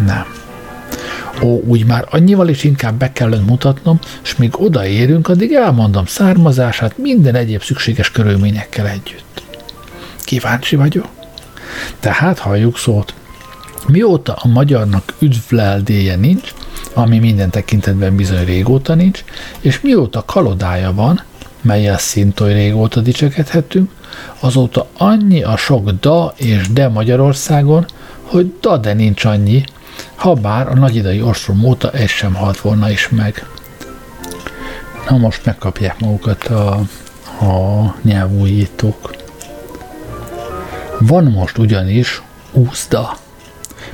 Nem. 0.07 0.25
Ó, 1.43 1.61
úgy 1.61 1.87
már 1.87 2.07
annyival 2.11 2.49
is 2.49 2.65
inkább 2.65 2.95
be 2.95 3.13
kell 3.13 3.39
mutatnom, 3.47 3.99
és 4.23 4.37
míg 4.37 4.61
odaérünk, 4.61 5.29
addig 5.29 5.53
elmondom 5.53 6.07
származását 6.07 6.99
minden 6.99 7.35
egyéb 7.35 7.63
szükséges 7.63 8.11
körülményekkel 8.11 8.87
együtt. 8.87 9.43
Kíváncsi 10.25 10.77
vagyok. 10.77 11.09
Tehát 12.01 12.39
halljuk 12.39 12.79
szót. 12.79 13.15
Mióta 13.87 14.33
a 14.33 14.49
magyarnak 14.49 15.15
üdvleldéje 15.19 16.17
nincs, 16.17 16.53
ami 16.95 17.19
minden 17.19 17.51
tekintetben 17.51 18.17
bizony 18.17 18.45
régóta 18.45 18.95
nincs, 18.95 19.25
és 19.61 19.81
mióta 19.81 20.25
kalodája 20.25 20.95
van, 20.95 21.23
melyel 21.61 21.99
szintén 21.99 22.47
régóta 22.47 23.01
dicsekedhetünk, 23.01 23.91
azóta 24.41 24.87
annyi 24.97 25.43
a 25.43 25.57
sok 25.57 25.91
da 25.91 26.33
és 26.37 26.69
de 26.69 26.89
Magyarországon, 26.89 27.87
hogy 28.23 28.55
da 28.61 28.77
de 28.77 28.93
nincs 28.93 29.25
annyi, 29.25 29.65
ha 30.15 30.35
bár 30.35 30.69
a 30.69 30.75
nagyidai 30.75 31.23
ostrom 31.23 31.65
óta 31.65 31.91
ez 31.91 32.11
sem 32.11 32.35
halt 32.35 32.61
volna 32.61 32.91
is 32.91 33.09
meg. 33.09 33.47
Na 35.09 35.17
most 35.17 35.45
megkapják 35.45 36.01
magukat 36.01 36.45
a, 36.45 36.71
a 37.45 37.95
nyelvújítók. 38.03 39.15
Van 40.99 41.25
most 41.25 41.59
ugyanis 41.59 42.23
úszda, 42.53 43.17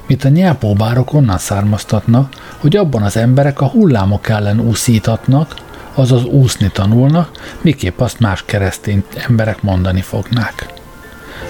mint 0.06 0.24
a 0.24 0.28
nyelpóbárok 0.28 1.12
onnan 1.12 1.38
származtatnak, 1.38 2.34
hogy 2.62 2.76
abban 2.76 3.02
az 3.02 3.16
emberek 3.16 3.60
a 3.60 3.66
hullámok 3.66 4.28
ellen 4.28 4.60
úszítatnak, 4.60 5.54
azaz 5.94 6.24
úszni 6.24 6.70
tanulnak, 6.72 7.30
miképp 7.60 8.00
azt 8.00 8.20
más 8.20 8.44
keresztény 8.44 9.04
emberek 9.26 9.62
mondani 9.62 10.00
fognák. 10.00 10.66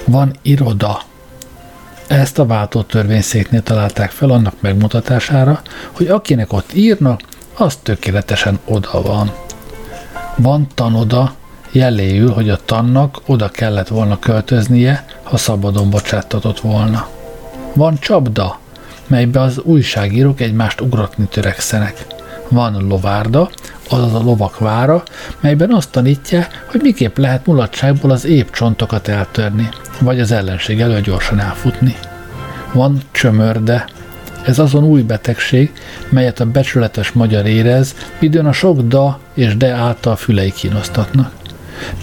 Van 0.04 0.36
iroda. 0.42 1.02
Ezt 2.06 2.38
a 2.38 2.46
váltó 2.46 2.82
törvényszéknél 2.82 3.62
találták 3.62 4.10
fel 4.10 4.30
annak 4.30 4.54
megmutatására, 4.60 5.62
hogy 5.92 6.06
akinek 6.06 6.52
ott 6.52 6.72
írnak, 6.74 7.20
az 7.54 7.78
tökéletesen 7.82 8.58
oda 8.64 9.02
van. 9.02 9.30
Van 10.36 10.66
tanoda, 10.74 11.34
jeléül, 11.72 12.32
hogy 12.32 12.50
a 12.50 12.58
tannak 12.64 13.20
oda 13.26 13.48
kellett 13.48 13.88
volna 13.88 14.18
költöznie, 14.18 15.04
ha 15.22 15.36
szabadon 15.36 15.90
bocsáttatott 15.90 16.60
volna. 16.60 17.08
Van 17.72 17.98
csapda, 17.98 18.60
melybe 19.12 19.40
az 19.40 19.58
újságírók 19.58 20.40
egymást 20.40 20.80
ugratni 20.80 21.24
törekszenek. 21.30 22.06
Van 22.48 22.86
lovárda, 22.88 23.50
azaz 23.90 24.14
a 24.14 24.22
lovak 24.22 24.58
vára, 24.58 25.02
melyben 25.40 25.72
azt 25.72 25.90
tanítja, 25.90 26.46
hogy 26.66 26.80
miképp 26.82 27.16
lehet 27.16 27.46
mulatságból 27.46 28.10
az 28.10 28.24
épp 28.24 28.50
csontokat 28.52 29.08
eltörni, 29.08 29.68
vagy 30.00 30.20
az 30.20 30.30
ellenség 30.30 30.80
elől 30.80 31.00
gyorsan 31.00 31.40
elfutni. 31.40 31.94
Van 32.72 33.00
csömörde, 33.10 33.84
ez 34.46 34.58
azon 34.58 34.84
új 34.84 35.02
betegség, 35.02 35.72
melyet 36.08 36.40
a 36.40 36.46
becsületes 36.46 37.12
magyar 37.12 37.46
érez, 37.46 37.94
midőn 38.18 38.46
a 38.46 38.52
sok 38.52 38.80
da 38.80 39.18
és 39.34 39.56
de 39.56 39.72
által 39.72 40.16
fülei 40.16 40.52
kínosztatnak. 40.52 41.41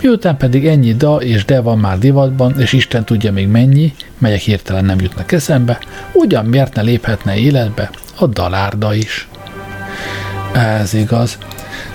Miután 0.01 0.37
pedig 0.37 0.67
ennyi 0.67 0.95
da 0.95 1.15
és 1.15 1.45
de 1.45 1.61
van 1.61 1.77
már 1.77 1.99
divatban, 1.99 2.59
és 2.59 2.73
Isten 2.73 3.05
tudja 3.05 3.31
még 3.31 3.47
mennyi, 3.47 3.93
melyek 4.17 4.39
hirtelen 4.39 4.85
nem 4.85 5.01
jutnak 5.01 5.31
eszembe, 5.31 5.79
ugyan 6.13 6.45
miért 6.45 6.75
ne 6.75 6.81
léphetne 6.81 7.37
életbe 7.37 7.89
a 8.15 8.27
dalárda 8.27 8.93
is. 8.93 9.27
Ez 10.53 10.93
igaz. 10.93 11.37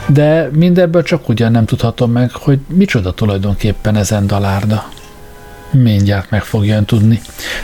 De 0.06 0.48
mindebből 0.52 1.02
csak 1.02 1.28
ugyan 1.28 1.50
nem 1.50 1.64
tudhatom 1.64 2.10
meg, 2.10 2.32
hogy 2.32 2.58
micsoda 2.68 3.14
tulajdonképpen 3.14 3.96
ezen 3.96 4.26
dalárda. 4.26 4.88
Mindjárt 5.70 6.30
meg 6.30 6.42
fogja 6.42 6.76
ön 6.76 6.84
tudni. 6.84 7.20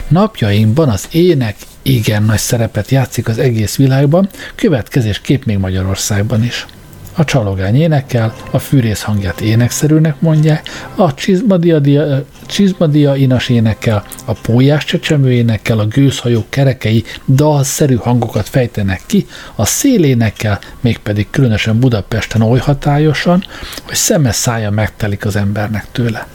Napjainkban 0.07 0.89
az 0.89 1.07
ének 1.11 1.55
igen 1.81 2.23
nagy 2.23 2.37
szerepet 2.37 2.91
játszik 2.91 3.27
az 3.27 3.37
egész 3.37 3.75
világban, 3.75 4.29
következésképp 4.55 5.43
még 5.43 5.57
Magyarországban 5.57 6.43
is. 6.43 6.65
A 7.15 7.25
csalogány 7.25 7.75
énekel, 7.75 8.33
a 8.51 8.59
fűrész 8.59 9.01
hangját 9.01 9.41
énekszerűnek 9.41 10.21
mondják, 10.21 10.69
a 10.95 11.13
csizmadia, 11.13 11.81
csizmadia 12.45 13.15
inas 13.15 13.49
énekel, 13.49 14.05
a 14.25 14.33
pólyás 14.33 14.85
csecsemő 14.85 15.31
énekel, 15.31 15.79
a 15.79 15.85
gőzhajók 15.85 16.49
kerekei 16.49 17.03
dalszerű 17.27 17.95
hangokat 17.95 18.49
fejtenek 18.49 19.01
ki, 19.05 19.27
a 19.55 19.65
szélénekkel, 19.65 20.59
mégpedig 20.81 21.27
különösen 21.29 21.79
Budapesten 21.79 22.41
oly 22.41 22.59
hatályosan, 22.59 23.45
hogy 23.83 23.95
szeme 23.95 24.31
szája 24.31 24.69
megtelik 24.69 25.25
az 25.25 25.35
embernek 25.35 25.85
tőle. 25.91 26.27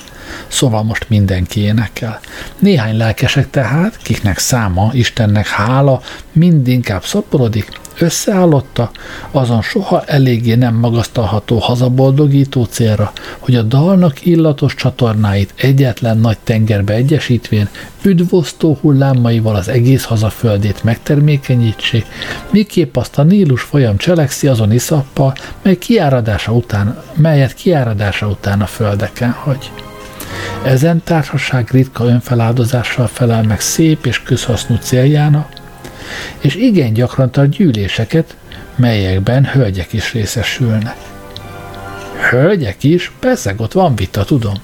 Szóval 0.47 0.83
most 0.83 1.09
mindenki 1.09 1.61
énekel. 1.61 2.21
Néhány 2.59 2.97
lelkesek 2.97 3.51
tehát, 3.51 3.99
kiknek 4.03 4.39
száma, 4.39 4.91
Istennek 4.93 5.47
hála, 5.47 6.03
mindinkább 6.33 7.05
szaporodik, 7.05 7.69
összeállotta, 7.99 8.91
azon 9.31 9.63
soha 9.63 10.05
eléggé 10.05 10.55
nem 10.55 10.75
magasztalható 10.75 11.59
hazaboldogító 11.59 12.65
célra, 12.65 13.13
hogy 13.39 13.55
a 13.55 13.63
dalnak 13.63 14.27
illatos 14.27 14.75
csatornáit 14.75 15.55
egyetlen 15.57 16.19
nagy 16.19 16.39
tengerbe 16.45 16.93
egyesítvén 16.95 17.69
üdvosztó 18.03 18.79
hullámaival 18.81 19.57
az 19.57 19.69
egész 19.69 20.05
hazaföldét 20.05 20.85
megtermékenyítsék, 20.85 22.07
miképp 22.51 22.97
azt 22.97 23.19
a 23.19 23.23
Nílus 23.23 23.63
folyam 23.63 23.97
cselekszi 23.97 24.47
azon 24.47 24.73
iszappal, 24.73 25.35
mely 25.63 25.77
kiáradása 25.77 26.53
után, 26.53 27.03
melyet 27.15 27.55
kiáradása 27.55 28.29
után 28.29 28.61
a 28.61 28.67
földeken 28.67 29.31
hagy. 29.31 29.71
Ezen 30.65 31.03
társaság 31.05 31.69
ritka 31.71 32.05
önfeláldozással 32.05 33.07
felel 33.07 33.43
meg 33.43 33.61
szép 33.61 34.07
és 34.07 34.23
közhasznú 34.23 34.77
céljának, 34.77 35.49
és 36.41 36.55
igen 36.55 36.93
gyakran 36.93 37.31
tart 37.31 37.51
gyűléseket, 37.51 38.37
melyekben 38.77 39.45
hölgyek 39.45 39.93
is 39.93 40.13
részesülnek. 40.13 40.97
Hölgyek 42.31 42.85
is? 42.85 43.13
Persze, 43.19 43.55
ott 43.57 43.73
van 43.73 43.97
vita, 43.97 44.25
tudom. 44.25 44.55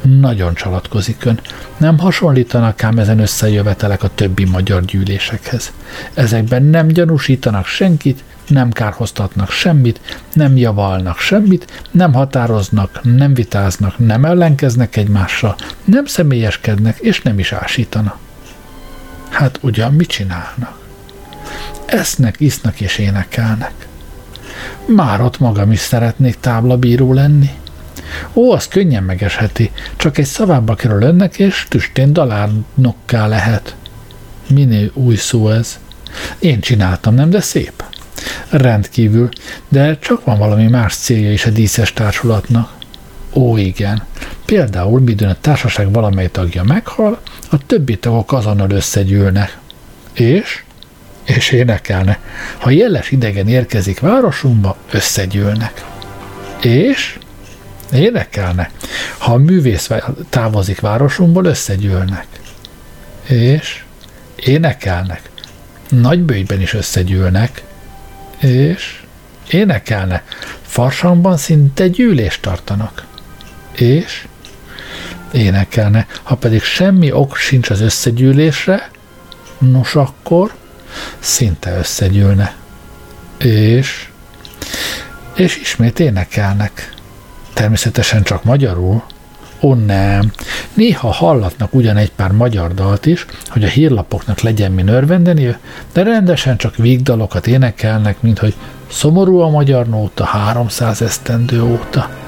Nagyon 0.00 0.54
csalatkozik 0.54 1.24
ön. 1.24 1.40
Nem 1.76 1.98
hasonlítanak 1.98 2.84
ám 2.84 2.98
ezen 2.98 3.18
összejövetelek 3.18 4.02
a 4.02 4.14
többi 4.14 4.44
magyar 4.44 4.84
gyűlésekhez. 4.84 5.72
Ezekben 6.14 6.62
nem 6.62 6.88
gyanúsítanak 6.88 7.66
senkit, 7.66 8.24
nem 8.48 8.70
kárhoztatnak 8.70 9.50
semmit, 9.50 10.00
nem 10.32 10.56
javalnak 10.56 11.18
semmit, 11.18 11.82
nem 11.90 12.12
határoznak, 12.12 13.00
nem 13.02 13.34
vitáznak, 13.34 13.98
nem 13.98 14.24
ellenkeznek 14.24 14.96
egymással, 14.96 15.56
nem 15.84 16.06
személyeskednek 16.06 16.98
és 16.98 17.22
nem 17.22 17.38
is 17.38 17.52
ásítanak. 17.52 18.18
Hát 19.32 19.58
ugyan 19.62 19.92
mit 19.92 20.08
csinálnak? 20.08 20.78
Esznek, 21.86 22.40
isznak 22.40 22.80
és 22.80 22.98
énekelnek. 22.98 23.86
Már 24.86 25.20
ott 25.20 25.38
magam 25.38 25.72
is 25.72 25.78
szeretnék 25.78 26.40
táblabíró 26.40 27.12
lenni. 27.12 27.50
Ó, 28.32 28.52
az 28.52 28.68
könnyen 28.68 29.02
megesheti, 29.02 29.70
csak 29.96 30.18
egy 30.18 30.24
szavába 30.26 30.74
kerül 30.74 31.02
önnek, 31.02 31.38
és 31.38 31.66
tüstén 31.68 32.12
dalárnokká 32.12 33.26
lehet. 33.26 33.76
Minél 34.48 34.90
új 34.94 35.16
szó 35.16 35.48
ez. 35.48 35.78
Én 36.38 36.60
csináltam, 36.60 37.14
nem, 37.14 37.30
de 37.30 37.40
szép. 37.40 37.84
Rendkívül, 38.48 39.28
de 39.68 39.98
csak 39.98 40.24
van 40.24 40.38
valami 40.38 40.66
más 40.66 40.94
célja 40.94 41.32
is 41.32 41.44
a 41.44 41.50
díszes 41.50 41.92
társulatnak. 41.92 42.81
Ó, 43.32 43.56
igen. 43.56 44.02
Például, 44.44 45.00
midőn 45.00 45.28
a 45.28 45.36
társaság 45.40 45.92
valamely 45.92 46.30
tagja 46.30 46.62
meghal, 46.62 47.20
a 47.50 47.66
többi 47.66 47.98
tagok 47.98 48.32
azonnal 48.32 48.70
összegyűlnek. 48.70 49.58
És? 50.12 50.64
És 51.24 51.50
énekelne. 51.50 52.18
Ha 52.58 52.70
jeles 52.70 53.10
idegen 53.10 53.48
érkezik 53.48 54.00
városunkba, 54.00 54.76
összegyűlnek. 54.90 55.84
És? 56.62 57.18
Énekelne. 57.92 58.70
Ha 59.18 59.32
a 59.32 59.36
művész 59.36 59.90
távozik 60.28 60.80
városunkból, 60.80 61.44
összegyűlnek. 61.44 62.26
És? 63.26 63.84
Énekelnek. 64.36 65.30
Nagybőjben 65.88 66.60
is 66.60 66.74
összegyűlnek. 66.74 67.62
És? 68.38 69.02
Énekelne. 69.50 70.22
Farsangban 70.62 71.36
szinte 71.36 71.88
gyűlést 71.88 72.42
tartanak 72.42 73.10
és 73.72 74.26
énekelne. 75.32 76.06
Ha 76.22 76.34
pedig 76.34 76.62
semmi 76.62 77.12
ok 77.12 77.36
sincs 77.36 77.70
az 77.70 77.80
összegyűlésre, 77.80 78.90
nos 79.58 79.94
akkor 79.94 80.54
szinte 81.18 81.78
összegyűlne. 81.78 82.54
És, 83.38 84.08
és 85.34 85.56
ismét 85.56 86.00
énekelnek. 86.00 86.94
Természetesen 87.52 88.22
csak 88.22 88.44
magyarul. 88.44 89.02
Ó 89.60 89.74
nem, 89.74 90.32
néha 90.74 91.12
hallatnak 91.12 91.74
ugyan 91.74 91.96
egy 91.96 92.12
pár 92.12 92.30
magyar 92.30 92.74
dalt 92.74 93.06
is, 93.06 93.26
hogy 93.48 93.64
a 93.64 93.68
hírlapoknak 93.68 94.40
legyen 94.40 94.72
mi 94.72 94.82
örvendeni, 94.86 95.56
de 95.92 96.02
rendesen 96.02 96.56
csak 96.56 96.76
vígdalokat 96.76 97.46
énekelnek, 97.46 98.20
mint 98.20 98.38
hogy 98.38 98.54
szomorú 98.90 99.38
a 99.38 99.48
magyar 99.48 99.86
nóta 99.86 100.24
300 100.24 101.02
esztendő 101.02 101.62
óta. 101.62 102.21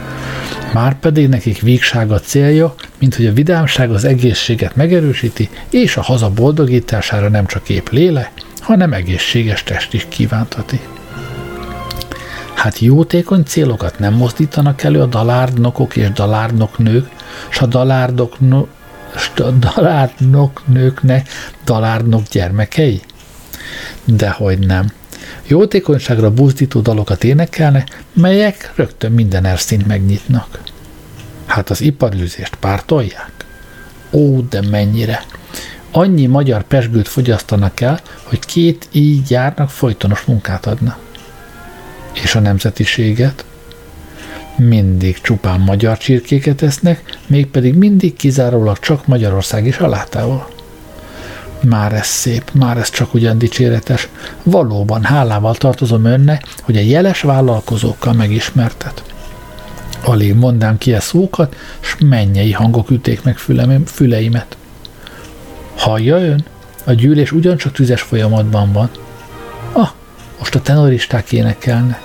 Márpedig 0.74 1.28
nekik 1.28 1.60
vígság 1.60 2.12
a 2.12 2.20
célja, 2.20 2.74
mint 2.98 3.14
hogy 3.14 3.26
a 3.26 3.32
vidámság 3.32 3.90
az 3.90 4.04
egészséget 4.04 4.76
megerősíti, 4.76 5.48
és 5.70 5.96
a 5.96 6.02
haza 6.02 6.30
boldogítására 6.30 7.28
nem 7.28 7.46
csak 7.46 7.68
épp 7.68 7.88
léle, 7.88 8.32
hanem 8.60 8.92
egészséges 8.92 9.62
test 9.62 9.92
is 9.92 10.06
kívántati. 10.08 10.80
Hát 12.54 12.78
jótékony 12.78 13.42
célokat 13.42 13.98
nem 13.98 14.14
mozdítanak 14.14 14.82
elő 14.82 15.00
a 15.00 15.06
dalárdnokok 15.06 15.96
és 15.96 16.12
dalárdnok 16.12 16.78
nők, 16.78 17.08
s 17.48 17.60
a 17.60 17.66
dalárdok 17.66 18.40
no, 18.40 18.66
s 19.16 19.30
a 19.40 19.50
dalárdnok 19.50 20.62
nőknek 20.66 21.28
dalárdnok 21.64 22.22
gyermekei? 22.30 23.00
Dehogy 24.04 24.58
nem 24.58 24.92
jótékonyságra 25.46 26.30
buzdító 26.30 26.80
dalokat 26.80 27.24
énekelne, 27.24 27.84
melyek 28.12 28.72
rögtön 28.74 29.12
minden 29.12 29.44
erszint 29.44 29.86
megnyitnak. 29.86 30.60
Hát 31.46 31.70
az 31.70 31.80
iparűzést 31.80 32.54
pártolják? 32.54 33.32
Ó, 34.10 34.40
de 34.40 34.60
mennyire! 34.70 35.24
Annyi 35.90 36.26
magyar 36.26 36.62
pesgőt 36.62 37.08
fogyasztanak 37.08 37.80
el, 37.80 38.00
hogy 38.22 38.38
két 38.38 38.88
így 38.92 39.30
járnak 39.30 39.70
folytonos 39.70 40.24
munkát 40.24 40.66
adna. 40.66 40.98
És 42.22 42.34
a 42.34 42.40
nemzetiséget? 42.40 43.44
mindig 44.56 45.20
csupán 45.20 45.60
magyar 45.60 45.98
csirkéket 45.98 46.62
esznek, 46.62 47.18
mégpedig 47.26 47.74
mindig 47.74 48.16
kizárólag 48.16 48.78
csak 48.78 49.06
Magyarország 49.06 49.66
is 49.66 49.78
alátával. 49.78 50.53
Már 51.62 51.92
ez 51.92 52.06
szép, 52.06 52.50
már 52.52 52.76
ez 52.76 52.90
csak 52.90 53.14
ugyan 53.14 53.38
dicséretes. 53.38 54.08
Valóban 54.42 55.04
hálával 55.04 55.54
tartozom 55.54 56.04
önnek, 56.04 56.46
hogy 56.62 56.76
a 56.76 56.80
jeles 56.80 57.20
vállalkozókkal 57.20 58.12
megismertet. 58.12 59.02
Alig 60.04 60.34
mondám 60.34 60.78
ki 60.78 60.94
a 60.94 61.00
szókat, 61.00 61.56
s 61.80 61.96
mennyei 61.98 62.52
hangok 62.52 62.90
üték 62.90 63.22
meg 63.22 63.38
füleimet. 63.86 64.56
Hallja 65.76 66.16
ön? 66.16 66.44
A 66.84 66.92
gyűlés 66.92 67.32
ugyancsak 67.32 67.72
tüzes 67.72 68.02
folyamatban 68.02 68.72
van. 68.72 68.90
Ah, 69.72 69.90
most 70.38 70.54
a 70.54 70.62
tenoristák 70.62 71.32
énekelne. 71.32 72.00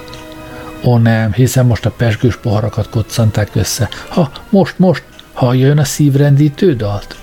Ó 0.84 0.98
nem, 0.98 1.34
hiszen 1.34 1.66
most 1.66 1.86
a 1.86 1.92
pesgős 1.92 2.38
poharakat 2.38 2.90
koccanták 2.90 3.50
össze. 3.54 3.90
Ha, 4.10 4.32
most, 4.50 4.80
most, 4.80 5.04
hallja 5.34 5.68
ön 5.68 5.78
a 5.78 5.84
szívrendítő 5.84 6.76
dalt? 6.76 7.16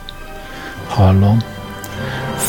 Hallom. 0.86 1.55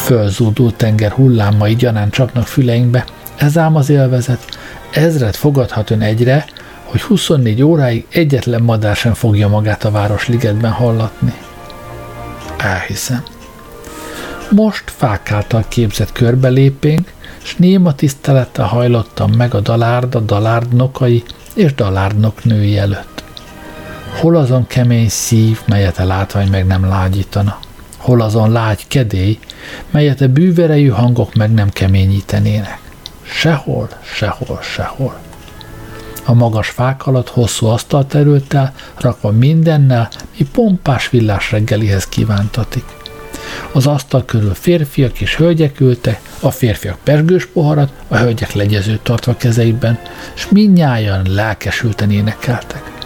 Fölzúdult 0.07 0.75
tenger 0.75 1.11
hullámai 1.11 1.75
gyanán 1.75 2.09
csapnak 2.09 2.47
füleinkbe. 2.47 3.05
Ez 3.35 3.57
ám 3.57 3.75
az 3.75 3.89
élvezet. 3.89 4.45
Ezret 4.91 5.35
fogadhat 5.35 5.89
ön 5.89 6.01
egyre, 6.01 6.45
hogy 6.83 7.01
24 7.01 7.61
óráig 7.61 8.05
egyetlen 8.09 8.61
madár 8.61 8.95
sem 8.95 9.13
fogja 9.13 9.47
magát 9.47 9.83
a 9.83 9.91
Városligetben 9.91 10.71
hallatni. 10.71 11.33
Elhiszem. 12.57 13.23
Most 14.51 14.83
fák 14.85 15.31
által 15.31 15.65
képzett 15.67 16.11
körbelépénk, 16.11 17.11
s 17.43 17.55
néma 17.55 17.95
tisztelettel 17.95 18.65
hajlottam 18.65 19.31
meg 19.31 19.53
a 19.53 19.59
dalárd, 19.59 20.15
a 20.15 20.19
dalárdnokai 20.19 21.23
és 21.53 21.75
dalárdnok 21.75 22.43
női 22.43 22.77
előtt. 22.77 23.23
Hol 24.19 24.35
azon 24.35 24.67
kemény 24.67 25.09
szív, 25.09 25.59
melyet 25.65 25.99
a 25.99 26.05
látvány 26.05 26.49
meg 26.49 26.65
nem 26.65 26.85
lágyítana? 26.85 27.59
Hol 27.97 28.21
azon 28.21 28.51
lágy 28.51 28.87
kedély, 28.87 29.39
melyet 29.91 30.21
a 30.21 30.27
bűverejű 30.27 30.87
hangok 30.87 31.33
meg 31.33 31.51
nem 31.51 31.69
keményítenének? 31.69 32.79
Sehol, 33.21 33.89
sehol, 34.03 34.59
sehol. 34.61 35.19
A 36.25 36.33
magas 36.33 36.69
fák 36.69 37.07
alatt 37.07 37.29
hosszú 37.29 37.65
asztal 37.65 38.05
terült 38.05 38.53
el, 38.53 38.73
rakva 38.97 39.31
mindennel, 39.31 40.09
mi 40.37 40.45
pompás 40.51 41.09
villás 41.09 41.51
reggelihez 41.51 42.07
kívántatik. 42.07 42.85
Az 43.71 43.87
asztal 43.87 44.25
körül 44.25 44.53
férfiak 44.53 45.21
és 45.21 45.35
hölgyek 45.35 45.79
ültek, 45.79 46.21
a 46.39 46.51
férfiak 46.51 46.97
pergős 47.03 47.45
poharat, 47.45 47.91
a 48.07 48.17
hölgyek 48.17 48.53
legyezőt 48.53 49.01
tartva 49.01 49.37
kezeikben, 49.37 49.99
és 50.35 50.47
mindnyájan 50.49 51.21
lelkesülten 51.29 52.11
énekeltek. 52.11 52.96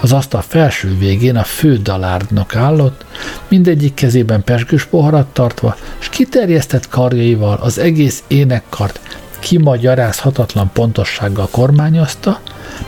Az 0.00 0.12
asztal 0.12 0.42
felső 0.42 0.98
végén 0.98 1.36
a 1.36 1.42
fő 1.42 1.76
dalárdnak 1.76 2.56
állott, 2.56 3.04
mindegyik 3.48 3.94
kezében 3.94 4.44
pesgős 4.44 4.84
poharat 4.84 5.26
tartva, 5.26 5.76
és 6.00 6.08
kiterjesztett 6.08 6.88
karjaival 6.88 7.58
az 7.62 7.78
egész 7.78 8.22
énekkart 8.26 9.00
kimagyarázhatatlan 9.42 10.70
pontossággal 10.72 11.48
kormányozta, 11.50 12.40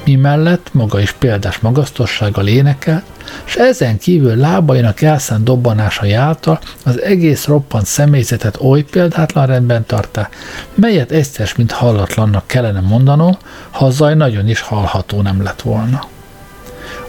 mi 0.04 0.14
mellett 0.14 0.68
maga 0.72 1.00
is 1.00 1.12
példás 1.12 1.58
magasztossággal 1.58 2.46
énekelt, 2.46 3.04
és 3.46 3.54
ezen 3.54 3.98
kívül 3.98 4.36
lábainak 4.36 5.00
elszánt 5.00 5.44
dobbanásai 5.44 6.12
által 6.12 6.58
az 6.84 7.00
egész 7.00 7.44
roppant 7.44 7.86
személyzetet 7.86 8.58
oly 8.60 8.82
példátlan 8.82 9.46
rendben 9.46 9.86
tartá, 9.86 10.28
melyet 10.74 11.10
egyszer, 11.10 11.50
mint 11.56 11.72
hallatlannak 11.72 12.46
kellene 12.46 12.80
mondanom, 12.80 13.36
ha 13.70 13.86
a 13.86 13.90
zaj 13.90 14.14
nagyon 14.14 14.48
is 14.48 14.60
hallható 14.60 15.22
nem 15.22 15.42
lett 15.42 15.60
volna. 15.60 16.12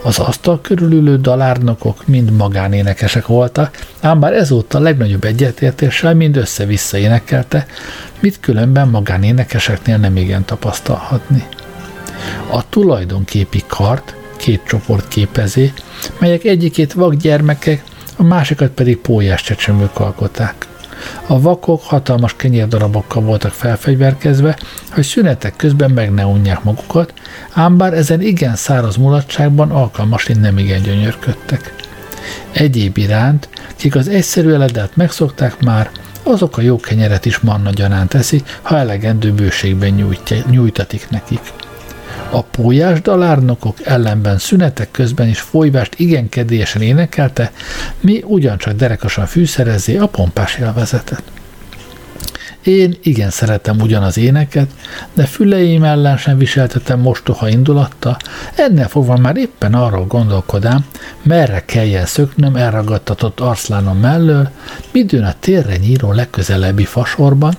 Az 0.03 0.19
asztal 0.19 0.61
körülülő 0.61 1.17
dalárnokok 1.17 2.07
mind 2.07 2.31
magánénekesek 2.31 3.27
voltak, 3.27 3.77
ám 4.01 4.19
bár 4.19 4.33
ezúttal 4.33 4.81
legnagyobb 4.81 5.23
egyetértéssel 5.23 6.13
mind 6.13 6.37
össze-vissza 6.37 6.97
énekelte, 6.97 7.65
mit 8.19 8.39
különben 8.39 8.87
magánénekeseknél 8.87 9.97
nem 9.97 10.17
igen 10.17 10.45
tapasztalhatni. 10.45 11.43
A 12.51 12.69
tulajdonképi 12.69 13.63
kart 13.67 14.15
két 14.37 14.61
csoport 14.67 15.07
képezi, 15.07 15.73
melyek 16.19 16.43
egyikét 16.43 16.93
vak 16.93 17.13
gyermekek, 17.13 17.83
a 18.15 18.23
másikat 18.23 18.69
pedig 18.69 18.97
pólyás 18.97 19.41
csecsemők 19.41 19.99
alkoták. 19.99 20.67
A 21.27 21.41
vakok 21.41 21.83
hatalmas 21.83 22.35
kenyérdarabokkal 22.35 23.23
voltak 23.23 23.51
felfegyverkezve, 23.51 24.57
hogy 24.91 25.03
szünetek 25.03 25.55
közben 25.55 25.91
meg 25.91 26.13
ne 26.13 26.25
unják 26.25 26.63
magukat, 26.63 27.13
ám 27.53 27.77
bár 27.77 27.93
ezen 27.93 28.21
igen 28.21 28.55
száraz 28.55 28.95
mulatságban 28.95 29.71
alkalmasint 29.71 30.41
nem 30.41 30.57
igen 30.57 30.81
gyönyörködtek. 30.81 31.75
Egyéb 32.51 32.97
iránt, 32.97 33.49
kik 33.75 33.95
az 33.95 34.07
egyszerű 34.07 34.51
eledelt 34.51 34.95
megszokták 34.95 35.59
már, 35.61 35.89
azok 36.23 36.57
a 36.57 36.61
jó 36.61 36.79
kenyeret 36.79 37.25
is 37.25 37.39
manna 37.39 37.69
gyanánt 37.69 38.09
teszik, 38.09 38.59
ha 38.61 38.77
elegendő 38.77 39.31
bőségben 39.31 39.89
nyújtja, 39.89 40.37
nyújtatik 40.49 41.09
nekik. 41.09 41.39
A 42.31 42.41
pólyás 42.41 43.01
dalárnokok 43.01 43.77
ellenben 43.83 44.37
szünetek 44.37 44.91
közben 44.91 45.27
is 45.27 45.39
folyvást 45.39 45.93
igen 45.97 46.29
kedélyesen 46.29 46.81
énekelte, 46.81 47.51
mi 47.99 48.23
ugyancsak 48.25 48.73
derekasan 48.73 49.25
fűszerezzé 49.25 49.97
a 49.97 50.07
pompás 50.07 50.57
élvezetet. 50.57 51.23
Én 52.65 52.97
igen 53.01 53.29
szeretem 53.29 53.79
ugyan 53.79 54.03
az 54.03 54.17
éneket, 54.17 54.69
de 55.13 55.25
füleim 55.25 55.83
ellen 55.83 56.17
sem 56.17 56.37
viseltetem 56.37 56.99
mostoha 56.99 57.49
indulatta, 57.49 58.17
ennél 58.55 58.87
fogva 58.87 59.17
már 59.17 59.37
éppen 59.37 59.73
arról 59.73 60.05
gondolkodám, 60.05 60.85
merre 61.23 61.65
kelljen 61.65 62.05
szöknöm 62.05 62.55
elragadtatott 62.55 63.39
arszlánom 63.39 63.97
mellől, 63.97 64.49
midőn 64.91 65.23
a 65.23 65.33
térre 65.39 65.77
nyíró 65.77 66.11
legközelebbi 66.11 66.85
fasorban 66.85 67.55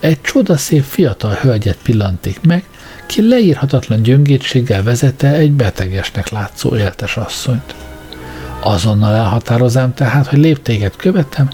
egy 0.00 0.20
csodaszép 0.20 0.84
fiatal 0.84 1.32
hölgyet 1.32 1.78
pillantik 1.82 2.40
meg, 2.46 2.64
ki 3.10 3.28
leírhatatlan 3.28 4.02
gyöngétséggel 4.02 4.82
vezette 4.82 5.32
egy 5.32 5.52
betegesnek 5.52 6.28
látszó 6.28 6.76
éltes 6.76 7.16
asszonyt. 7.16 7.74
Azonnal 8.62 9.14
elhatározám 9.14 9.94
tehát, 9.94 10.26
hogy 10.26 10.38
léptéket 10.38 10.96
követem, 10.96 11.48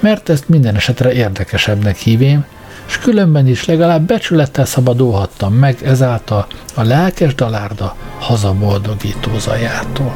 mert 0.00 0.28
ezt 0.28 0.48
minden 0.48 0.74
esetre 0.74 1.12
érdekesebbnek 1.12 1.96
hívém, 1.96 2.44
és 2.86 2.98
különben 2.98 3.46
is 3.46 3.64
legalább 3.64 4.06
becsülettel 4.06 4.64
szabadulhattam 4.64 5.54
meg 5.54 5.78
ezáltal 5.82 6.46
a 6.74 6.82
lelkes 6.82 7.34
dalárda 7.34 7.96
hazaboldogító 8.18 9.38
zajától. 9.38 10.12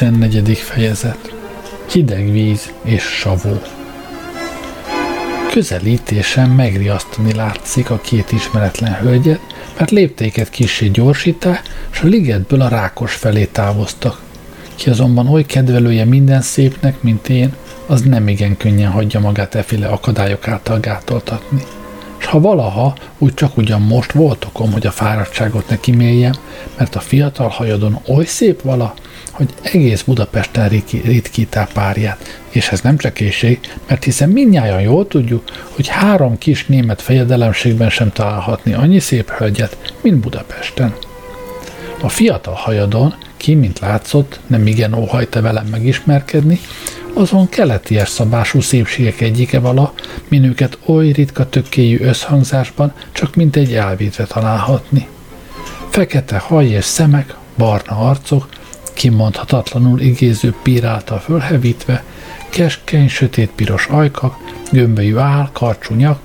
14. 0.00 0.58
fejezet 0.58 1.34
Hideg 1.90 2.32
víz 2.32 2.72
és 2.82 3.02
savó 3.02 3.60
Közelítésen 5.50 6.50
megriasztani 6.50 7.34
látszik 7.34 7.90
a 7.90 8.00
két 8.00 8.32
ismeretlen 8.32 8.94
hölgyet, 8.94 9.40
mert 9.78 9.90
lépteiket 9.90 10.50
kissé 10.50 10.88
gyorsítá, 10.88 11.60
és 11.92 12.00
a 12.00 12.06
ligetből 12.06 12.60
a 12.60 12.68
rákos 12.68 13.14
felé 13.14 13.44
távoztak. 13.44 14.20
Ki 14.74 14.90
azonban 14.90 15.28
oly 15.28 15.44
kedvelője 15.46 16.04
minden 16.04 16.40
szépnek, 16.40 17.02
mint 17.02 17.28
én, 17.28 17.54
az 17.86 18.02
nem 18.02 18.28
igen 18.28 18.56
könnyen 18.56 18.90
hagyja 18.90 19.20
magát 19.20 19.54
eféle 19.54 19.86
akadályok 19.86 20.48
által 20.48 20.80
gátoltatni. 20.80 21.62
És 22.18 22.26
ha 22.26 22.40
valaha, 22.40 22.94
úgy 23.18 23.34
csak 23.34 23.56
ugyan 23.56 23.80
most 23.80 24.12
volt 24.12 24.44
okom, 24.44 24.72
hogy 24.72 24.86
a 24.86 24.90
fáradtságot 24.90 25.68
ne 25.68 25.80
kiméljem, 25.80 26.34
mert 26.76 26.94
a 26.94 27.00
fiatal 27.00 27.48
hajadon 27.48 27.98
oly 28.06 28.24
szép 28.24 28.62
vala, 28.62 28.94
hogy 29.40 29.54
egész 29.72 30.02
Budapesten 30.02 30.68
ritkítá 31.04 31.68
párját. 31.72 32.40
És 32.48 32.68
ez 32.68 32.80
nem 32.80 32.96
csak 32.96 33.14
készség, 33.14 33.58
mert 33.86 34.04
hiszen 34.04 34.28
mindnyájan 34.28 34.80
jól 34.80 35.06
tudjuk, 35.06 35.44
hogy 35.70 35.88
három 35.88 36.38
kis 36.38 36.66
német 36.66 37.02
fejedelemségben 37.02 37.90
sem 37.90 38.12
találhatni 38.12 38.72
annyi 38.72 38.98
szép 38.98 39.30
hölgyet, 39.30 39.94
mint 40.00 40.16
Budapesten. 40.16 40.94
A 42.00 42.08
fiatal 42.08 42.54
hajadon, 42.54 43.14
ki, 43.36 43.54
mint 43.54 43.78
látszott, 43.78 44.40
nem 44.46 44.66
igen 44.66 44.94
óhajta 44.94 45.40
velem 45.40 45.66
megismerkedni, 45.66 46.60
azon 47.12 47.48
keleti 47.48 48.00
szabású 48.04 48.60
szépségek 48.60 49.20
egyike 49.20 49.58
vala, 49.58 49.92
min 50.28 50.44
őket 50.44 50.78
oly 50.84 51.10
ritka 51.10 51.48
tökkéjű 51.48 51.98
összhangzásban 52.00 52.92
csak 53.12 53.34
mint 53.34 53.56
egy 53.56 53.74
elvétve 53.74 54.24
találhatni. 54.24 55.08
Fekete 55.88 56.38
haj 56.38 56.66
és 56.66 56.84
szemek, 56.84 57.34
barna 57.56 57.96
arcok, 57.96 58.48
kimondhatatlanul 59.00 60.00
igéző 60.00 60.54
pír 60.62 60.84
által 60.84 61.18
fölhevítve, 61.18 62.04
keskeny, 62.48 63.08
sötét-piros 63.08 63.86
ajkak, 63.86 64.36
gömbölyű 64.72 65.16
áll, 65.16 65.48
karcsú 65.52 65.94
nyak, 65.94 66.20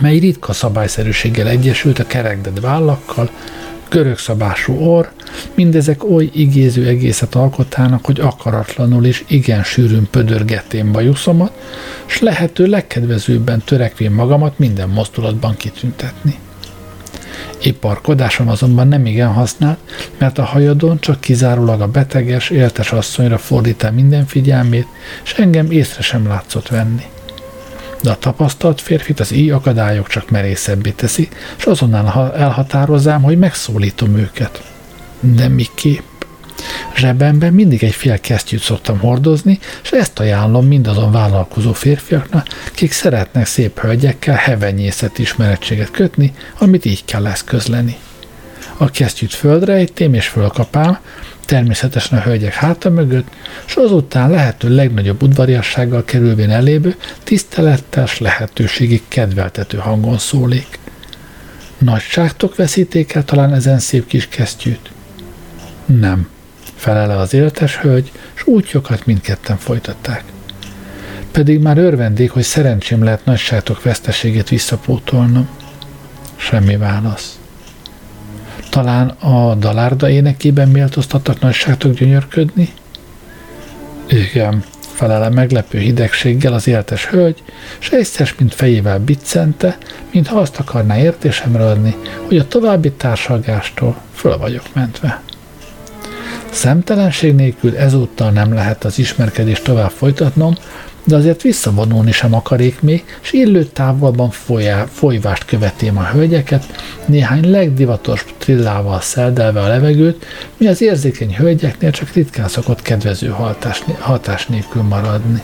mely 0.00 0.18
ritka 0.18 0.52
szabályszerűséggel 0.52 1.48
egyesült 1.48 1.98
a 1.98 2.06
kerekded 2.06 2.60
vállakkal, 2.60 3.30
görög 3.88 4.18
szabású 4.18 4.78
orr, 4.78 5.06
mindezek 5.54 6.04
oly 6.04 6.30
igéző 6.32 6.86
egészet 6.86 7.34
alkotának, 7.34 8.04
hogy 8.04 8.20
akaratlanul 8.20 9.04
is 9.04 9.24
igen 9.26 9.62
sűrűn 9.62 10.08
pödörgetém 10.10 10.92
bajuszomat, 10.92 11.52
s 12.06 12.20
lehető 12.20 12.66
legkedvezőbben 12.66 13.62
törekvén 13.64 14.10
magamat 14.10 14.58
minden 14.58 14.88
mozdulatban 14.88 15.56
kitüntetni. 15.56 16.38
Iparkodásom 17.62 18.48
azonban 18.48 18.88
nem 18.88 19.06
igen 19.06 19.32
használt, 19.32 19.78
mert 20.18 20.38
a 20.38 20.44
hajadon 20.44 21.00
csak 21.00 21.20
kizárólag 21.20 21.80
a 21.80 21.88
beteges, 21.88 22.50
éltes 22.50 22.92
asszonyra 22.92 23.38
fordít 23.38 23.90
minden 23.90 24.26
figyelmét, 24.26 24.86
és 25.24 25.32
engem 25.32 25.70
észre 25.70 26.02
sem 26.02 26.26
látszott 26.26 26.68
venni. 26.68 27.04
De 28.02 28.10
a 28.10 28.18
tapasztalt 28.18 28.80
férfit 28.80 29.20
az 29.20 29.32
így 29.32 29.50
akadályok 29.50 30.08
csak 30.08 30.30
merészebbé 30.30 30.90
teszi, 30.90 31.28
és 31.56 31.64
azonnal 31.64 32.34
elhatározám, 32.36 33.22
hogy 33.22 33.38
megszólítom 33.38 34.16
őket. 34.16 34.62
De 35.20 35.48
miképp? 35.48 36.15
Zsebemben 36.96 37.52
mindig 37.52 37.84
egy 37.84 37.94
fél 37.94 38.20
kesztyűt 38.20 38.62
szoktam 38.62 38.98
hordozni, 38.98 39.58
és 39.82 39.90
ezt 39.90 40.18
ajánlom 40.18 40.66
mindazon 40.66 41.12
vállalkozó 41.12 41.72
férfiaknak, 41.72 42.46
kik 42.74 42.92
szeretnek 42.92 43.46
szép 43.46 43.80
hölgyekkel 43.80 44.34
hevenyészet 44.34 45.18
ismerettséget 45.18 45.90
kötni, 45.90 46.34
amit 46.58 46.84
így 46.84 47.04
kell 47.04 47.26
eszközleni. 47.26 47.96
A 48.76 48.90
kesztyűt 48.90 49.34
földre 49.34 49.72
ejtém 49.72 50.14
és 50.14 50.28
fölkapám, 50.28 50.98
természetesen 51.44 52.18
a 52.18 52.22
hölgyek 52.22 52.54
háta 52.54 52.90
mögött, 52.90 53.28
és 53.66 53.74
azután 53.74 54.30
lehető 54.30 54.74
legnagyobb 54.74 55.22
udvariassággal 55.22 56.04
kerülvén 56.04 56.50
elébe, 56.50 56.96
tisztelettel 57.24 58.06
s 58.06 58.18
lehetőségig 58.18 59.02
kedveltető 59.08 59.78
hangon 59.78 60.18
szólék. 60.18 60.78
Nagyságtok 61.78 62.56
veszíték 62.56 63.14
el 63.14 63.24
talán 63.24 63.54
ezen 63.54 63.78
szép 63.78 64.06
kis 64.06 64.28
kesztyűt? 64.28 64.90
Nem 65.86 66.28
felele 66.86 67.16
az 67.16 67.34
éltes 67.34 67.76
hölgy, 67.76 68.12
s 68.34 68.46
útjukat 68.46 69.06
mindketten 69.06 69.56
folytatták. 69.56 70.24
Pedig 71.32 71.60
már 71.60 71.78
örvendék, 71.78 72.30
hogy 72.30 72.42
szerencsém 72.42 73.04
lehet 73.04 73.24
nagyságtok 73.24 73.82
veszteségét 73.82 74.48
visszapótolnom. 74.48 75.48
Semmi 76.36 76.76
válasz. 76.76 77.38
Talán 78.70 79.08
a 79.08 79.54
dalárda 79.54 80.10
énekében 80.10 80.68
méltóztattak 80.68 81.40
nagyságtok 81.40 81.94
gyönyörködni? 81.94 82.72
Igen, 84.08 84.64
felele 84.94 85.28
meglepő 85.28 85.78
hidegséggel 85.78 86.52
az 86.52 86.68
éltes 86.68 87.06
hölgy, 87.06 87.42
s 87.78 87.90
egyszer, 87.90 88.32
mint 88.38 88.54
fejével 88.54 88.98
biccente, 88.98 89.78
mintha 90.12 90.38
azt 90.38 90.56
akarná 90.56 90.98
értésemre 90.98 91.64
adni, 91.66 91.96
hogy 92.26 92.38
a 92.38 92.48
további 92.48 92.92
társalgástól 92.92 93.96
föl 94.14 94.38
vagyok 94.38 94.64
mentve. 94.74 95.22
Szemtelenség 96.50 97.34
nélkül 97.34 97.76
ezúttal 97.76 98.30
nem 98.30 98.54
lehet 98.54 98.84
az 98.84 98.98
ismerkedést 98.98 99.64
tovább 99.64 99.90
folytatnom, 99.90 100.54
de 101.04 101.16
azért 101.16 101.42
visszavonulni 101.42 102.12
sem 102.12 102.34
akarék 102.34 102.80
még, 102.80 103.04
és 103.22 103.32
illő 103.32 103.64
távolban 103.64 104.30
folyá, 104.30 104.84
folyvást 104.84 105.44
követém 105.44 105.98
a 105.98 106.04
hölgyeket, 106.04 106.64
néhány 107.06 107.50
legdivatos 107.50 108.24
trillával 108.38 109.00
szeldelve 109.00 109.60
a 109.60 109.68
levegőt, 109.68 110.24
mi 110.56 110.66
az 110.66 110.82
érzékeny 110.82 111.36
hölgyeknél 111.36 111.90
csak 111.90 112.12
ritkán 112.12 112.48
szokott 112.48 112.82
kedvező 112.82 113.28
hatás, 113.28 113.82
hatás 113.98 114.46
nélkül 114.46 114.82
maradni. 114.82 115.42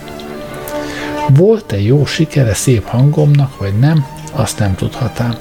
Volt-e 1.28 1.81
jó 1.81 2.07
sikere 2.07 2.55
szép 2.55 2.85
hangomnak, 2.85 3.59
vagy 3.59 3.78
nem, 3.78 4.07
azt 4.33 4.59
nem 4.59 4.74
tudhatám 4.74 5.37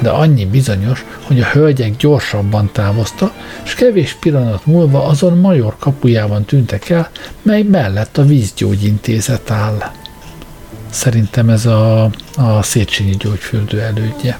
de 0.00 0.10
annyi 0.10 0.46
bizonyos, 0.46 1.04
hogy 1.22 1.40
a 1.40 1.44
hölgyek 1.44 1.96
gyorsabban 1.96 2.70
távoztak, 2.72 3.32
és 3.64 3.74
kevés 3.74 4.16
pillanat 4.20 4.66
múlva 4.66 5.04
azon 5.04 5.38
major 5.38 5.76
kapujában 5.78 6.44
tűntek 6.44 6.88
el, 6.88 7.10
mely 7.42 7.62
mellett 7.62 8.18
a 8.18 8.24
vízgyógyintézet 8.24 9.50
áll. 9.50 9.90
Szerintem 10.90 11.48
ez 11.48 11.66
a, 11.66 12.02
a 12.36 12.62
Széchenyi 12.62 13.16
gyógyfürdő 13.16 13.80
elődje. 13.80 14.38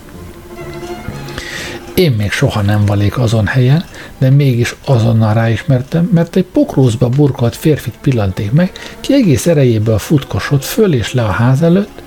Én 1.94 2.12
még 2.12 2.30
soha 2.30 2.62
nem 2.62 2.84
valék 2.84 3.18
azon 3.18 3.46
helyen, 3.46 3.84
de 4.18 4.30
mégis 4.30 4.76
azonnal 4.84 5.34
ráismertem, 5.34 6.10
mert 6.12 6.36
egy 6.36 6.44
pokrózba 6.44 7.08
burkolt 7.08 7.56
férfit 7.56 7.94
pillanték 8.00 8.52
meg, 8.52 8.72
ki 9.00 9.14
egész 9.14 9.46
erejéből 9.46 9.98
futkosott 9.98 10.64
föl 10.64 10.94
és 10.94 11.12
le 11.12 11.22
a 11.22 11.30
ház 11.30 11.62
előtt, 11.62 12.02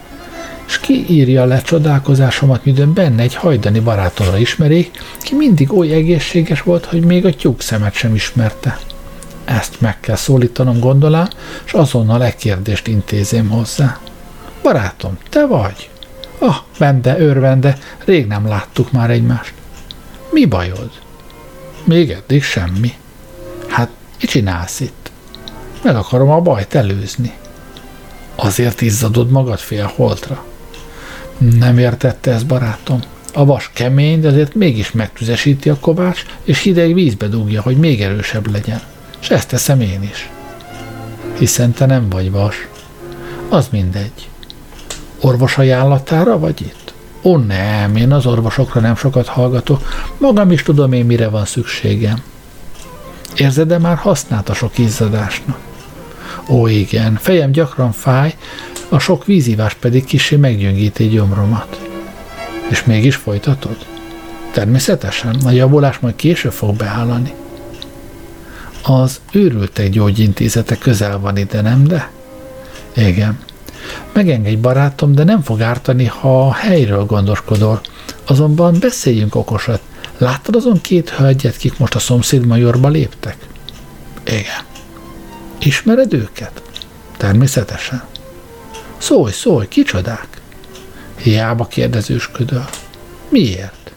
és 0.70 0.80
ki 0.80 1.06
írja 1.10 1.46
le 1.46 1.62
csodálkozásomat, 1.62 2.66
midőn 2.66 2.94
benne 2.94 3.22
egy 3.22 3.36
hajdani 3.36 3.80
barátomra 3.80 4.38
ismerék, 4.38 5.04
ki 5.20 5.36
mindig 5.36 5.74
oly 5.74 5.92
egészséges 5.92 6.62
volt, 6.62 6.86
hogy 6.86 7.06
még 7.06 7.26
a 7.26 7.36
tyúk 7.36 7.62
szemet 7.62 7.94
sem 7.94 8.16
ismerte. 8.16 8.80
Ezt 9.46 9.82
meg 9.82 10.00
kell 10.00 10.16
szólítanom, 10.16 10.80
gondolám, 10.80 11.28
és 11.66 11.74
azonnal 11.74 12.24
egy 12.24 12.36
kérdést 12.36 12.88
intézém 12.88 13.50
hozzá. 13.50 14.00
Barátom, 14.62 15.18
te 15.30 15.46
vagy? 15.46 15.90
Ah, 16.40 16.56
vende, 16.78 17.20
örvende, 17.20 17.78
rég 18.06 18.28
nem 18.28 18.48
láttuk 18.48 18.92
már 18.92 19.10
egymást. 19.10 19.54
Mi 20.32 20.46
bajod? 20.46 20.92
Még 21.84 22.10
eddig 22.10 22.44
semmi. 22.44 22.94
Hát, 23.68 23.90
mit 24.20 24.30
csinálsz 24.30 24.80
itt? 24.80 25.12
Meg 25.84 25.96
akarom 25.96 26.30
a 26.30 26.40
bajt 26.40 26.76
előzni. 26.76 27.34
Azért 28.36 28.82
izzadod 28.82 29.30
magad 29.30 29.60
fél 29.60 29.92
holtra. 29.96 30.44
Nem 31.40 31.78
értette 31.78 32.32
ez 32.32 32.44
barátom. 32.44 33.00
A 33.34 33.46
vas 33.46 33.70
kemény, 33.74 34.22
de 34.22 34.28
azért 34.28 34.56
mégis 34.56 34.92
megtüzesíti 34.92 35.70
a 35.70 35.80
kovács, 35.80 36.24
és 36.44 36.62
hideg 36.62 36.94
vízbe 36.94 37.28
dugja, 37.28 37.62
hogy 37.62 37.78
még 37.78 38.02
erősebb 38.02 38.52
legyen. 38.52 38.82
És 39.22 39.30
ezt 39.30 39.48
teszem 39.48 39.82
én 39.82 40.04
is. 40.04 40.30
Hiszen 41.38 41.72
te 41.72 41.86
nem 41.86 42.10
vagy 42.10 42.32
vas. 42.32 42.68
Az 43.50 43.68
mindegy. 43.72 44.30
Orvos 45.20 45.58
ajánlatára 45.58 46.40
vagy 46.40 46.62
itt? 46.62 46.94
Ó 47.22 47.38
nem, 47.38 47.96
én 47.96 48.12
az 48.12 48.26
orvosokra 48.26 48.82
nem 48.82 48.96
sokat 48.96 49.28
hallgatok, 49.28 49.82
magam 50.18 50.52
is 50.52 50.64
tudom 50.64 50.92
én, 50.92 51.06
mire 51.06 51.30
van 51.30 51.46
szükségem. 51.46 52.24
Érzed-e 53.36 53.78
már 53.78 53.98
használt 53.98 54.50
a 54.50 54.54
sok 54.54 54.78
izzadásnak? 54.78 55.69
Ó 56.50 56.68
igen, 56.68 57.16
fejem 57.16 57.52
gyakran 57.52 57.92
fáj, 57.92 58.36
a 58.90 59.00
sok 59.00 59.26
vízívás 59.26 59.74
pedig 59.74 60.06
kisé 60.06 60.36
meggyöngíti 60.36 61.08
gyomromat. 61.08 61.80
És 62.70 62.84
mégis 62.84 63.16
folytatod? 63.16 63.78
Természetesen, 64.52 65.36
a 65.46 65.52
javulás 65.52 66.00
majd 66.00 66.16
később 66.16 66.52
fog 66.52 66.76
beállani. 66.76 67.34
Az 68.84 69.20
őrültek 69.32 69.90
gyógyintézete 69.90 70.78
közel 70.78 71.20
van 71.20 71.38
ide, 71.38 71.62
nem 71.62 71.84
de? 71.84 72.12
Igen. 72.96 73.40
Megengedj 74.14 74.56
barátom, 74.56 75.16
de 75.16 75.24
nem 75.24 75.42
fog 75.42 75.62
ártani, 75.62 76.06
ha 76.06 76.48
a 76.48 76.54
helyről 76.54 77.06
gondoskodol. 77.06 77.82
Azonban 78.28 78.78
beszéljünk 78.80 79.36
okosat. 79.36 79.82
Láttad 80.18 80.56
azon 80.56 80.82
két 80.82 81.10
hölgyet, 81.10 81.58
kik 81.58 81.78
most 81.78 81.96
a 81.96 82.00
szomszéd 82.00 82.46
majorba 82.46 82.88
léptek? 82.88 83.38
Igen. 84.26 84.69
Ismered 85.60 86.14
őket? 86.14 86.62
Természetesen. 87.18 88.04
Szólj, 88.98 89.32
szólj, 89.32 89.68
kicsodák? 89.68 90.28
Hiába 91.16 91.66
kérdezősködöl. 91.66 92.66
Miért? 93.30 93.92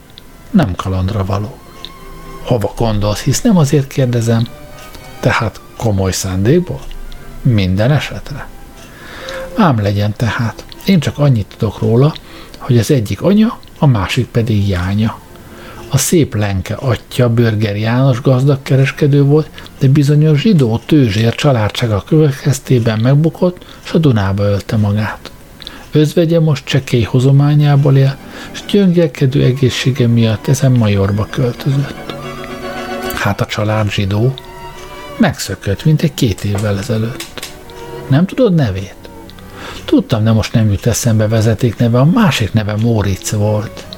Nem 0.50 0.74
kalandra 0.74 1.24
való. 1.24 1.58
Hova 2.44 2.72
gondolsz, 2.76 3.20
hisz 3.20 3.40
nem 3.40 3.56
azért 3.56 3.86
kérdezem. 3.86 4.48
Tehát 5.20 5.60
komoly 5.76 6.12
szándékból? 6.12 6.80
Minden 7.42 7.90
esetre. 7.90 8.48
Ám 9.56 9.82
legyen 9.82 10.14
tehát. 10.16 10.64
Én 10.86 11.00
csak 11.00 11.18
annyit 11.18 11.54
tudok 11.56 11.78
róla, 11.78 12.14
hogy 12.58 12.78
az 12.78 12.90
egyik 12.90 13.22
anya, 13.22 13.58
a 13.78 13.86
másik 13.86 14.26
pedig 14.26 14.68
jánya. 14.68 15.18
A 15.94 15.98
szép 15.98 16.34
lenke 16.34 16.74
atya 16.74 17.28
Börger 17.28 17.76
János 17.76 18.20
gazdag 18.20 18.62
kereskedő 18.62 19.22
volt, 19.22 19.48
de 19.78 19.88
bizonyos 19.88 20.40
zsidó 20.40 20.80
tőzsér 20.86 21.34
családsága 21.34 22.04
következtében 22.06 22.98
megbukott, 22.98 23.64
és 23.84 23.92
a 23.92 23.98
Dunába 23.98 24.42
ölte 24.42 24.76
magát. 24.76 25.30
Özvegye 25.90 26.40
most 26.40 26.64
csekély 26.64 27.02
hozományából 27.02 27.96
él, 27.96 28.16
és 28.52 28.64
gyöngelkedő 28.70 29.44
egészsége 29.44 30.06
miatt 30.06 30.48
ezen 30.48 30.72
majorba 30.72 31.26
költözött. 31.30 32.14
Hát 33.14 33.40
a 33.40 33.46
család 33.46 33.90
zsidó. 33.90 34.34
Megszökött, 35.18 35.84
mint 35.84 36.02
egy 36.02 36.14
két 36.14 36.44
évvel 36.44 36.78
ezelőtt. 36.78 37.52
Nem 38.08 38.26
tudod 38.26 38.54
nevét? 38.54 38.94
Tudtam, 39.84 40.24
de 40.24 40.32
most 40.32 40.52
nem 40.52 40.70
jut 40.70 40.86
eszembe 40.86 41.28
vezeték 41.28 41.76
neve, 41.76 41.98
a 41.98 42.04
másik 42.04 42.52
neve 42.52 42.76
Móricz 42.76 43.32
volt. 43.32 43.91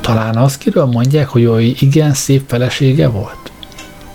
Talán 0.00 0.36
az, 0.36 0.58
kiről 0.58 0.84
mondják, 0.84 1.28
hogy 1.28 1.44
oly 1.44 1.64
igen 1.64 2.14
szép 2.14 2.44
felesége 2.48 3.08
volt? 3.08 3.52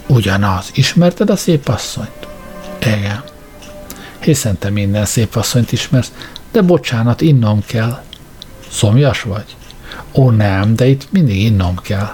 Ugyanaz. 0.08 0.70
Ismerted 0.74 1.30
a 1.30 1.36
szép 1.36 1.68
asszonyt? 1.68 2.28
Igen. 2.82 3.24
Hiszen 4.20 4.58
te 4.58 4.70
minden 4.70 5.06
szép 5.06 5.36
asszonyt 5.36 5.72
ismersz, 5.72 6.12
de 6.52 6.62
bocsánat, 6.62 7.22
innom 7.22 7.64
kell. 7.66 8.02
Szomjas 8.70 9.22
vagy? 9.22 9.56
Ó, 10.14 10.30
nem, 10.30 10.76
de 10.76 10.88
itt 10.88 11.12
mindig 11.12 11.42
innom 11.42 11.76
kell. 11.76 12.10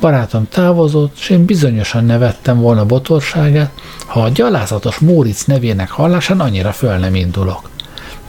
Barátom 0.00 0.48
távozott, 0.48 1.16
és 1.18 1.30
én 1.30 1.44
bizonyosan 1.44 2.04
nevettem 2.04 2.60
volna 2.60 2.86
botorságát, 2.86 3.72
ha 4.06 4.22
a 4.22 4.28
gyalázatos 4.28 4.98
Móric 4.98 5.44
nevének 5.44 5.90
hallásán 5.90 6.40
annyira 6.40 6.72
föl 6.72 6.96
nem 6.96 7.14
indulok. 7.14 7.70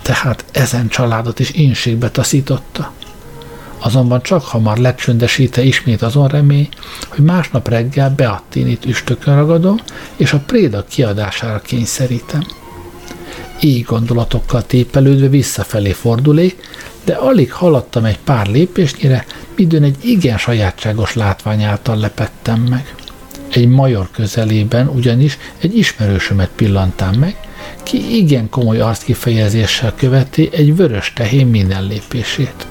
Tehát 0.01 0.45
ezen 0.51 0.87
családot 0.87 1.39
is 1.39 1.51
inségbe 1.51 2.09
taszította. 2.09 2.91
Azonban 3.85 4.21
csak 4.21 4.43
hamar 4.43 4.77
lecsöndesíte 4.77 5.63
ismét 5.63 6.01
azon 6.01 6.27
remény, 6.27 6.69
hogy 7.07 7.25
másnap 7.25 7.67
reggel 7.67 8.13
Beattinit 8.15 8.85
üstökön 8.85 9.35
ragadom, 9.35 9.79
és 10.15 10.33
a 10.33 10.43
préda 10.45 10.85
kiadására 10.89 11.59
kényszerítem. 11.59 12.45
Így 13.61 13.83
gondolatokkal 13.83 14.65
tépelődve 14.65 15.27
visszafelé 15.27 15.91
fordulék, 15.91 16.57
de 17.03 17.13
alig 17.13 17.51
haladtam 17.51 18.05
egy 18.05 18.19
pár 18.19 18.47
lépésnyire, 18.47 19.25
midőn 19.55 19.83
egy 19.83 19.97
igen 20.01 20.37
sajátságos 20.37 21.13
látvány 21.13 21.63
által 21.63 21.97
lepettem 21.97 22.61
meg. 22.61 22.95
Egy 23.51 23.67
major 23.67 24.07
közelében 24.11 24.87
ugyanis 24.87 25.37
egy 25.57 25.77
ismerősömet 25.77 26.49
pillantám 26.55 27.13
meg, 27.13 27.35
ki 27.83 28.17
igen 28.17 28.49
komoly 28.49 28.79
arckifejezéssel 28.79 29.93
követi 29.95 30.49
egy 30.51 30.75
vörös 30.75 31.13
tehén 31.13 31.47
minden 31.47 31.83
lépését. 31.87 32.67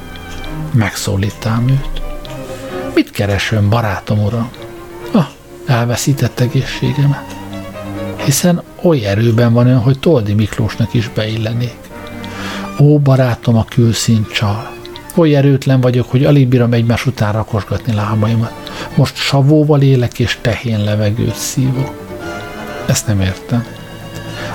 Megszólítám 0.73 1.69
őt. 1.69 2.03
Mit 2.95 3.11
keresőn, 3.11 3.69
barátom 3.69 4.25
uram? 4.25 4.51
Ah, 5.13 5.27
elveszített 5.67 6.41
egészségemet. 6.41 7.37
Hiszen 8.25 8.63
oly 8.83 9.05
erőben 9.05 9.53
van 9.53 9.67
ön, 9.67 9.79
hogy 9.79 9.99
Toldi 9.99 10.35
Miklósnak 10.35 10.95
is 10.95 11.09
beillenék. 11.09 11.79
Ó, 12.81 12.99
barátom, 12.99 13.57
a 13.57 13.65
külszín 13.65 14.27
csal. 14.33 14.73
Oly 15.15 15.37
erőtlen 15.37 15.81
vagyok, 15.81 16.11
hogy 16.11 16.25
alig 16.25 16.49
bírom 16.49 16.73
egymás 16.73 17.07
után 17.07 17.33
rakosgatni 17.33 17.95
lábaimat. 17.95 18.53
Most 18.97 19.17
savóval 19.17 19.83
élek 19.83 20.19
és 20.19 20.39
tehén 20.41 20.85
levegőt 20.85 21.35
szívok. 21.35 21.93
Ezt 22.87 23.07
nem 23.07 23.21
értem. 23.21 23.67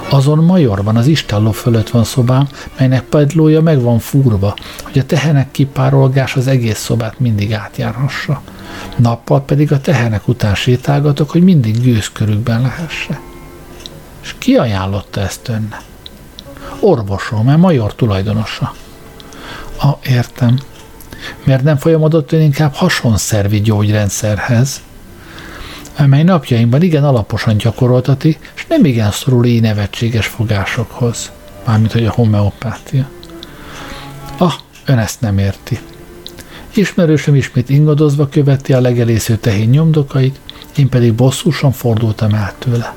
Azon 0.10 0.38
majorban 0.38 0.96
az 0.96 1.08
istálló 1.08 1.52
fölött 1.52 1.90
van 1.90 2.04
szobám, 2.04 2.48
melynek 2.78 3.04
padlója 3.04 3.62
meg 3.62 3.82
van 3.82 4.00
fúrva, 4.00 4.56
hogy 4.84 5.00
a 5.00 5.06
tehenek 5.06 5.52
kipárolgás 5.52 6.36
az 6.36 6.48
egész 6.48 6.80
szobát 6.80 7.20
mindig 7.20 7.54
átjárhassa. 7.54 8.42
Nappal 8.96 9.42
pedig 9.42 9.72
a 9.72 9.82
tehenek 9.82 10.28
után 10.28 10.56
sétálgatok, 10.56 11.30
hogy 11.30 11.44
mindig 11.44 11.82
gőzkörükben 11.82 12.62
lehesse. 12.62 13.20
És 14.22 14.36
ki 14.38 14.56
ajánlotta 14.56 15.22
ezt 15.22 15.48
önnek? 15.48 15.82
Orvosom, 16.80 17.46
mert 17.46 17.60
major 17.60 17.96
tulajdonosa. 17.96 18.74
Ah, 19.78 19.98
értem. 20.04 20.60
Miért 21.44 21.64
nem 21.64 21.78
folyamodott 21.78 22.32
ön 22.32 22.42
inkább 22.42 22.74
hasonszervi 22.74 23.62
gyógyrendszerhez? 23.62 24.82
Amely 26.00 26.24
napjainkban 26.24 26.82
igen 26.82 27.04
alaposan 27.04 27.58
gyakoroltati, 27.58 28.38
és 28.56 28.66
nem 28.68 28.86
igen 28.86 29.12
szorul 29.12 29.46
így 29.46 29.62
nevetséges 29.62 30.28
fogásokhoz, 30.28 31.32
mármint 31.66 31.92
hogy 31.92 32.06
a 32.06 32.12
homeopátia. 32.12 33.10
Ah, 34.38 34.54
ön 34.86 34.98
ezt 34.98 35.22
nem 35.22 35.38
érti. 35.38 35.80
Ismerősöm 36.74 37.36
ismét 37.36 37.70
ingadozva 37.70 38.28
követi 38.30 38.74
a 38.74 38.82
legelésző 38.82 39.36
tehén 39.36 39.70
nyomdokait, 39.70 40.40
én 40.78 40.90
pedig 40.90 41.14
bosszúsan 41.14 41.72
fordultam 41.72 42.34
el 42.34 42.54
tőle. 42.60 42.94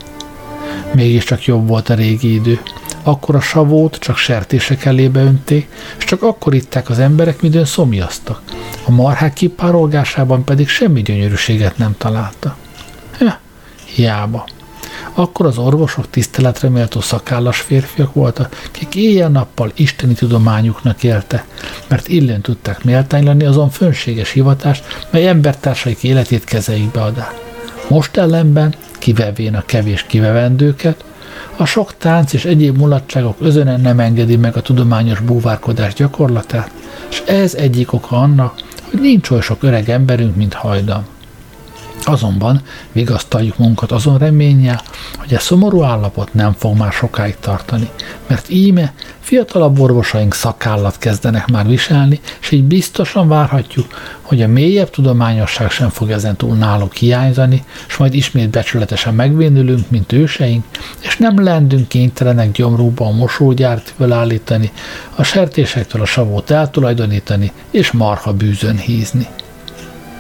Mégiscsak 0.94 1.44
jobb 1.44 1.68
volt 1.68 1.88
a 1.88 1.94
régi 1.94 2.34
idő. 2.34 2.61
Akkor 3.03 3.34
a 3.34 3.40
savót 3.40 3.96
csak 3.96 4.16
sertések 4.16 4.84
elébe 4.84 5.20
önték, 5.20 5.68
és 5.98 6.05
csak 6.05 6.22
akkor 6.22 6.55
itták 6.55 6.90
az 6.90 6.98
emberek, 6.98 7.40
midőn 7.40 7.64
szomjaztak. 7.64 8.42
A 8.84 8.90
marhák 8.90 9.32
kipárolgásában 9.32 10.44
pedig 10.44 10.68
semmi 10.68 11.03
gyönyörűséget 11.03 11.78
nem 11.78 11.94
találta. 11.98 12.57
Hiába. 13.95 14.45
Akkor 15.14 15.47
az 15.47 15.59
orvosok 15.59 16.11
tiszteletre 16.11 16.68
méltó 16.68 17.01
szakállas 17.01 17.61
férfiak 17.61 18.14
voltak, 18.14 18.68
kik 18.70 18.95
éjjel-nappal 18.95 19.72
isteni 19.74 20.14
tudományuknak 20.14 21.03
élte, 21.03 21.45
mert 21.88 22.09
illén 22.09 22.40
tudták 22.40 22.84
méltánylani 22.84 23.45
azon 23.45 23.70
fönséges 23.70 24.30
hivatást, 24.30 24.84
mely 25.11 25.28
embertársaik 25.28 26.03
életét 26.03 26.45
kezeikbe 26.45 27.03
adá. 27.03 27.32
Most 27.88 28.16
ellenben, 28.16 28.74
kivevén 28.99 29.55
a 29.55 29.64
kevés 29.66 30.03
kivevendőket, 30.03 31.05
a 31.57 31.64
sok 31.64 31.95
tánc 31.99 32.32
és 32.32 32.45
egyéb 32.45 32.76
mulatságok 32.76 33.36
özönen 33.40 33.80
nem 33.80 34.01
engedi 34.01 34.36
meg 34.36 34.57
a 34.57 34.62
tudományos 34.62 35.20
búvárkodás 35.20 35.95
gyakorlatát, 35.95 36.70
és 37.11 37.22
ez 37.26 37.55
egyik 37.55 37.93
oka 37.93 38.16
annak, 38.16 38.55
hogy 38.90 39.01
nincs 39.01 39.30
oly 39.30 39.40
sok 39.40 39.62
öreg 39.62 39.88
emberünk, 39.88 40.36
mint 40.36 40.55
hajdan. 40.55 41.07
Azonban 42.07 42.62
vigasztaljuk 42.92 43.59
munkat 43.59 43.92
azon 43.92 44.18
reménye, 44.18 44.82
hogy 45.18 45.34
a 45.34 45.38
szomorú 45.38 45.82
állapot 45.82 46.34
nem 46.34 46.53
fog 46.53 46.76
már 46.76 46.92
sokáig 46.92 47.36
tartani, 47.40 47.90
mert 48.26 48.48
íme 48.48 48.92
fiatalabb 49.20 49.78
orvosaink 49.78 50.34
szakállat 50.34 50.98
kezdenek 50.98 51.46
már 51.46 51.66
viselni, 51.66 52.20
és 52.40 52.50
így 52.50 52.64
biztosan 52.64 53.28
várhatjuk, 53.28 53.86
hogy 54.20 54.42
a 54.42 54.48
mélyebb 54.48 54.90
tudományosság 54.90 55.70
sem 55.70 55.88
fog 55.88 56.11
ezen 56.11 56.36
túl 56.36 56.57
náluk 56.57 56.94
hiányzani, 56.94 57.64
és 57.88 57.96
majd 57.96 58.14
ismét 58.14 58.50
becsületesen 58.50 59.14
megvénülünk, 59.14 59.90
mint 59.90 60.12
őseink, 60.12 60.64
és 61.00 61.16
nem 61.16 61.42
lendünk 61.44 61.88
kénytelenek 61.88 62.53
gyomrúba 62.53 63.07
a 63.07 63.11
mosógyárt 63.11 63.92
fölállítani, 63.96 64.72
a 65.14 65.22
sertésektől 65.22 66.03
a 66.03 66.07
savót 66.07 66.50
eltulajdonítani, 66.50 67.53
és 67.70 67.90
marha 67.90 68.32
bűzön 68.32 68.76
hízni. 68.76 69.26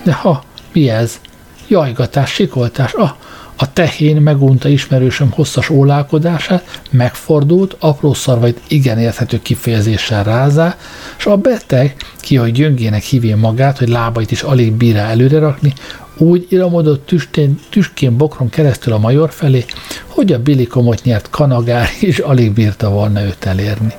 De 0.02 0.12
ha, 0.12 0.42
mi 0.72 0.88
ez? 0.88 1.20
Jajgatás, 1.68 2.30
sikoltás, 2.30 2.92
ah, 2.92 3.10
a 3.56 3.72
tehén 3.72 4.16
megunta 4.16 4.68
ismerősöm 4.68 5.30
hosszas 5.30 5.70
ólálkodását, 5.70 6.80
megfordult, 6.90 7.76
apró 7.78 8.14
szarvait 8.14 8.60
igen 8.68 8.98
érthető 8.98 9.42
kifejezéssel 9.42 10.24
rázá, 10.24 10.76
és 11.18 11.26
a 11.26 11.36
beteg, 11.36 11.96
ki 12.20 12.36
hogy 12.36 12.52
gyöngének 12.52 13.02
hívja 13.02 13.36
magát, 13.36 13.78
hogy 13.78 13.88
lábait 13.88 14.30
is 14.30 14.42
alig 14.42 14.72
bírá 14.72 15.08
előre 15.08 15.38
rakni, 15.38 15.72
úgy 16.16 16.46
iramodott 16.48 17.06
tüstén, 17.06 17.58
tüskén 17.70 18.16
bokron 18.16 18.48
keresztül 18.48 18.92
a 18.92 18.98
major 18.98 19.30
felé, 19.30 19.64
hogy 20.06 20.32
a 20.32 20.42
bilikomot 20.42 21.02
nyert 21.02 21.30
kanagár, 21.30 21.88
és 22.00 22.18
alig 22.18 22.52
bírta 22.52 22.90
volna 22.90 23.22
őt 23.22 23.44
elérni. 23.44 23.92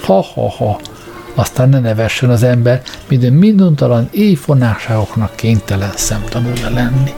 Ha-ha-ha, 0.00 0.80
aztán 1.34 1.68
ne 1.68 1.78
nevessen 1.78 2.30
az 2.30 2.42
ember, 2.42 2.82
minden 3.08 3.32
minduntalan 3.32 4.08
éjfonásságoknak 4.10 5.36
kénytelen 5.36 5.92
szemtanúja 5.94 6.70
lenni. 6.70 7.12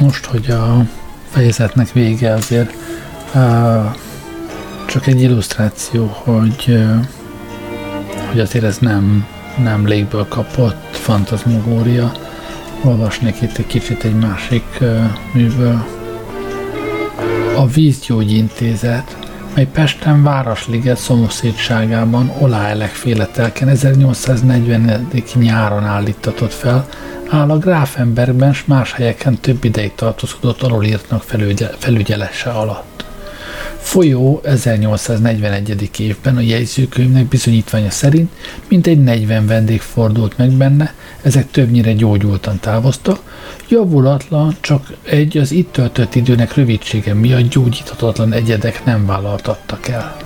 Most, 0.00 0.24
hogy 0.24 0.50
a 0.50 0.84
fejezetnek 1.30 1.92
vége 1.92 2.32
azért 2.32 2.72
uh, 3.34 3.84
csak 4.86 5.06
egy 5.06 5.20
illusztráció, 5.20 6.06
hogy, 6.24 6.64
uh, 6.68 7.04
hogy 8.30 8.40
azért 8.40 8.64
ez 8.64 8.78
nem 8.78 9.26
nem 9.62 9.86
légből 9.86 10.26
kapott 10.28 10.96
fantazmogória. 10.96 12.12
Olvasnék 12.84 13.42
itt 13.42 13.56
egy 13.56 13.66
kicsit 13.66 14.04
egy 14.04 14.14
másik 14.14 14.78
műből. 15.32 15.84
A 17.56 17.66
Vízgyógyintézet, 17.66 19.16
mely 19.54 19.66
Pesten 19.66 20.22
Városliget 20.22 20.98
szomszédságában 20.98 22.32
Olá 22.38 22.68
Elek 22.68 23.02
telken 23.32 23.68
1840. 23.68 25.08
nyáron 25.34 25.84
állítatott 25.84 26.52
fel, 26.52 26.88
áll 27.28 27.50
a 27.50 27.58
Grafenbergben 27.58 28.52
s 28.52 28.64
más 28.64 28.92
helyeken 28.92 29.38
több 29.40 29.64
ideig 29.64 29.94
tartózkodott 29.94 30.62
alulírtnak 30.62 31.22
felügyelese 31.78 32.50
alatt. 32.50 32.95
Folyó 33.86 34.40
1841. 34.44 35.90
évben 35.98 36.36
a 36.36 36.40
jegyzőkönyvnek 36.40 37.26
bizonyítványa 37.26 37.90
szerint 37.90 38.30
mintegy 38.68 39.02
40 39.02 39.46
vendég 39.46 39.80
fordult 39.80 40.38
meg 40.38 40.50
benne, 40.50 40.94
ezek 41.22 41.50
többnyire 41.50 41.92
gyógyultan 41.92 42.58
távoztak, 42.60 43.20
javulatlan, 43.68 44.56
csak 44.60 44.92
egy 45.02 45.38
az 45.38 45.52
itt 45.52 45.72
töltött 45.72 46.14
időnek 46.14 46.54
rövidsége 46.54 47.14
miatt 47.14 47.48
gyógyíthatatlan 47.48 48.32
egyedek 48.32 48.84
nem 48.84 49.06
vállaltattak 49.06 49.88
el. 49.88 50.16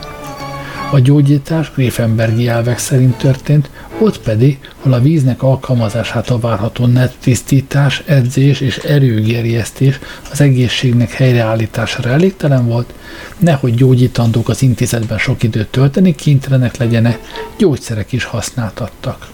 A 0.93 0.99
gyógyítás 0.99 1.73
Griefenbergi 1.75 2.49
elvek 2.49 2.79
szerint 2.79 3.17
történt, 3.17 3.71
ott 4.01 4.21
pedig, 4.21 4.59
hol 4.77 4.93
a 4.93 5.01
víznek 5.01 5.43
alkalmazását 5.43 6.31
a 6.31 6.39
várható 6.39 6.87
net 6.87 7.17
tisztítás, 7.21 8.03
edzés 8.07 8.61
és 8.61 8.77
erőgerjesztés 8.77 9.99
az 10.31 10.41
egészségnek 10.41 11.13
helyreállítására 11.13 12.11
elégtelen 12.11 12.67
volt, 12.67 12.93
nehogy 13.39 13.75
gyógyítandók 13.75 14.49
az 14.49 14.63
intézetben 14.63 15.19
sok 15.19 15.43
időt 15.43 15.69
tölteni, 15.69 16.15
kénytelenek 16.15 16.77
legyenek, 16.77 17.19
gyógyszerek 17.59 18.13
is 18.13 18.25
használtattak. 18.25 19.29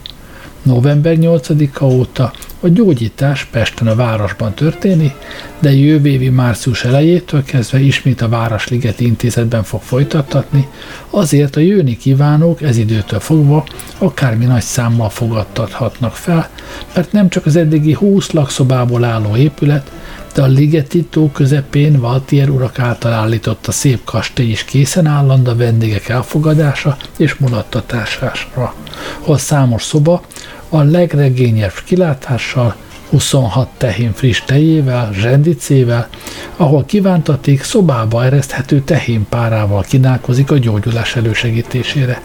November 0.63 1.17
8-a 1.21 1.85
óta 1.85 2.33
a 2.67 2.69
gyógyítás 2.69 3.45
Pesten 3.45 3.87
a 3.87 3.95
városban 3.95 4.55
történik, 4.55 5.15
de 5.59 5.73
jövő 5.73 6.09
évi 6.09 6.29
március 6.29 6.85
elejétől 6.85 7.45
kezdve 7.45 7.81
ismét 7.81 8.21
a 8.21 8.29
Városligeti 8.29 9.05
Intézetben 9.05 9.63
fog 9.63 9.83
folytattatni, 9.83 10.69
azért 11.11 11.57
a 11.57 11.61
jönni 11.61 11.97
kívánók 11.97 12.63
ez 12.63 12.77
időtől 12.77 13.21
fogva 13.21 13.65
akármi 13.99 14.45
nagy 14.45 14.63
számmal 14.63 15.11
fogadtathatnak 15.11 16.13
fel, 16.13 16.49
mert 16.95 17.13
nem 17.13 17.29
csak 17.29 17.47
az 17.47 17.57
eddigi 17.57 17.93
20 17.93 18.31
lakszobából 18.31 19.05
álló 19.05 19.37
épület, 19.37 19.91
de 20.35 20.43
a 20.43 20.47
Ligeti 20.47 21.05
tó 21.05 21.31
közepén 21.31 22.01
Valtier 22.01 22.49
urak 22.49 22.79
által 22.79 23.13
állított 23.13 23.67
a 23.67 23.73
szép 23.73 24.05
kastély 24.05 24.51
is 24.51 24.65
készen 24.65 25.07
állandó 25.07 25.55
vendégek 25.55 26.09
elfogadása 26.09 26.97
és 27.17 27.35
mulattatására, 27.35 28.75
hol 29.21 29.39
számos 29.39 29.83
szoba 29.83 30.23
a 30.69 30.83
legregényebb 30.83 31.73
kilátással, 31.85 32.77
26 33.11 33.69
tehén 33.77 34.13
friss 34.13 34.43
tejével, 34.47 35.13
zsendicével, 35.13 36.09
ahol 36.57 36.85
kívántaték 36.85 37.63
szobába 37.63 38.25
ereszthető 38.25 38.81
tehénpárával 38.81 39.83
kínálkozik 39.83 40.51
a 40.51 40.59
gyógyulás 40.59 41.17
elősegítésére. 41.17 42.23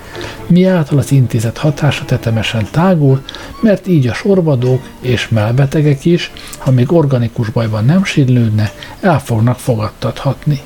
Miáltal 0.47 0.97
az 0.97 1.11
intézet 1.11 1.57
hatása 1.57 2.05
tetemesen 2.05 2.67
tágul, 2.71 3.23
mert 3.61 3.87
így 3.87 4.07
a 4.07 4.13
sorvadók 4.13 4.81
és 5.01 5.29
melbetegek 5.29 6.05
is, 6.05 6.31
ha 6.57 6.71
még 6.71 6.91
organikus 6.91 7.49
bajban 7.49 7.85
nem 7.85 8.03
sírlődne, 8.03 8.71
el 9.01 9.19
fognak 9.19 9.59
fogadtathatni. 9.59 10.61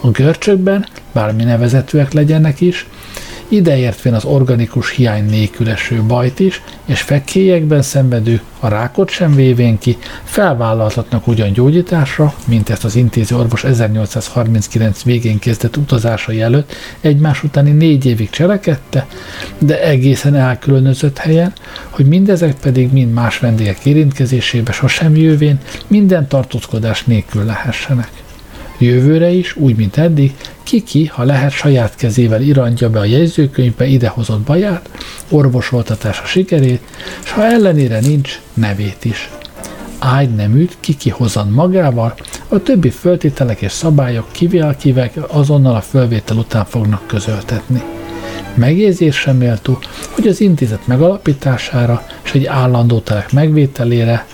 A 0.00 0.10
görcsökben, 0.10 0.86
bármi 1.12 1.44
nevezetőek 1.44 2.12
legyenek 2.12 2.60
is, 2.60 2.86
ideértvén 3.54 4.14
az 4.14 4.24
organikus 4.24 4.90
hiány 4.90 5.24
nélkül 5.24 5.70
eső 5.70 6.02
bajt 6.02 6.40
is, 6.40 6.62
és 6.84 7.00
fekkélyekben 7.00 7.82
szenvedő, 7.82 8.40
a 8.60 8.68
rákot 8.68 9.10
sem 9.10 9.34
vévén 9.34 9.78
ki, 9.78 9.98
felvállalhatnak 10.24 11.26
ugyan 11.26 11.52
gyógyításra, 11.52 12.34
mint 12.46 12.70
ezt 12.70 12.84
az 12.84 12.96
intéző 12.96 13.36
orvos 13.36 13.64
1839 13.64 15.02
végén 15.02 15.38
kezdett 15.38 15.76
utazásai 15.76 16.40
előtt 16.40 16.72
egymás 17.00 17.42
utáni 17.42 17.70
négy 17.70 18.06
évig 18.06 18.30
cselekedte, 18.30 19.06
de 19.58 19.82
egészen 19.82 20.34
elkülönözött 20.34 21.18
helyen, 21.18 21.52
hogy 21.90 22.06
mindezek 22.06 22.54
pedig 22.54 22.92
mind 22.92 23.12
más 23.12 23.38
vendégek 23.38 23.84
érintkezésébe 23.84 24.72
sosem 24.72 25.16
jövén 25.16 25.58
minden 25.86 26.28
tartózkodás 26.28 27.04
nélkül 27.04 27.44
lehessenek. 27.44 28.23
Jövőre 28.78 29.30
is, 29.30 29.56
úgy, 29.56 29.76
mint 29.76 29.96
eddig, 29.96 30.34
Kiki, 30.62 31.06
ha 31.06 31.22
lehet, 31.22 31.50
saját 31.50 31.96
kezével 31.96 32.42
irantja 32.42 32.90
be 32.90 32.98
a 32.98 33.04
jegyzőkönyvbe 33.04 33.86
idehozott 33.86 34.40
baját, 34.40 34.90
orvosoltatása 35.28 36.24
sikerét, 36.24 36.80
és 37.24 37.30
ha 37.30 37.44
ellenére 37.44 38.00
nincs, 38.00 38.40
nevét 38.54 39.04
is. 39.04 39.30
Ágy 39.98 40.34
neműt 40.34 40.76
Kiki 40.80 41.10
hozan 41.10 41.48
magával, 41.48 42.14
a 42.48 42.62
többi 42.62 42.90
föltételek 42.90 43.60
és 43.60 43.72
szabályok 43.72 44.32
kivel 44.32 44.76
azonnal 45.28 45.74
a 45.74 45.80
fölvétel 45.80 46.36
után 46.36 46.64
fognak 46.64 47.06
közöltetni. 47.06 47.82
Megjegyzésre 48.54 49.32
méltó, 49.32 49.78
hogy 50.10 50.26
az 50.26 50.40
intézet 50.40 50.86
megalapítására 50.86 52.06
és 52.24 52.32
egy 52.32 52.46
állandó 52.46 52.98
telek 52.98 53.32
megvételére 53.32 54.26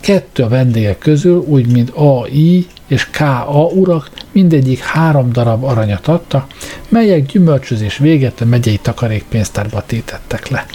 kettő 0.00 0.42
a 0.42 0.48
vendégek 0.48 0.98
közül, 0.98 1.44
úgy 1.46 1.72
mint 1.72 1.90
AI 1.90 2.66
és 2.86 3.10
KA 3.10 3.66
urak 3.74 4.10
mindegyik 4.32 4.78
három 4.78 5.32
darab 5.32 5.64
aranyat 5.64 6.08
adta, 6.08 6.46
melyek 6.88 7.26
gyümölcsözés 7.26 7.96
véget 7.96 8.40
a 8.40 8.44
megyei 8.44 8.76
takarékpénztárba 8.76 9.82
tétettek 9.86 10.48
le. 10.48 10.66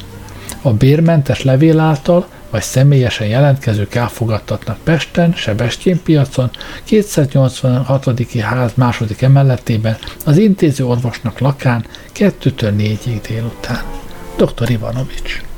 A 0.61 0.73
bérmentes 0.73 1.43
levél 1.43 1.79
által 1.79 2.27
vagy 2.49 2.61
személyesen 2.61 3.27
jelentkezők 3.27 3.95
elfogadtatnak 3.95 4.77
Pesten, 4.83 5.33
Sebestyén 5.33 6.01
piacon, 6.03 6.49
286. 6.83 8.05
ház 8.39 8.71
második 8.75 9.21
emeletében, 9.21 9.97
az 10.25 10.37
intéző 10.37 10.85
orvosnak 10.85 11.39
lakán 11.39 11.85
2-től 12.15 12.73
4-ig 12.77 13.19
délután. 13.27 13.83
Dr. 14.37 14.69
Ivanovics. 14.69 15.48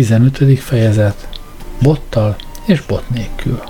15. 0.00 0.58
fejezet 0.58 1.28
Bottal 1.82 2.36
és 2.64 2.80
bot 2.80 3.10
nélkül. 3.10 3.62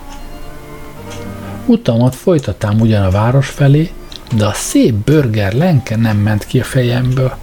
Utamat 1.66 2.14
folytatám 2.14 2.80
ugyan 2.80 3.04
a 3.04 3.10
város 3.10 3.48
felé, 3.48 3.90
de 4.36 4.46
a 4.46 4.52
szép 4.52 4.94
burger 4.94 5.52
lenke 5.52 5.96
nem 5.96 6.16
ment 6.16 6.44
ki 6.44 6.60
a 6.60 6.64
fejemből. 6.64 7.36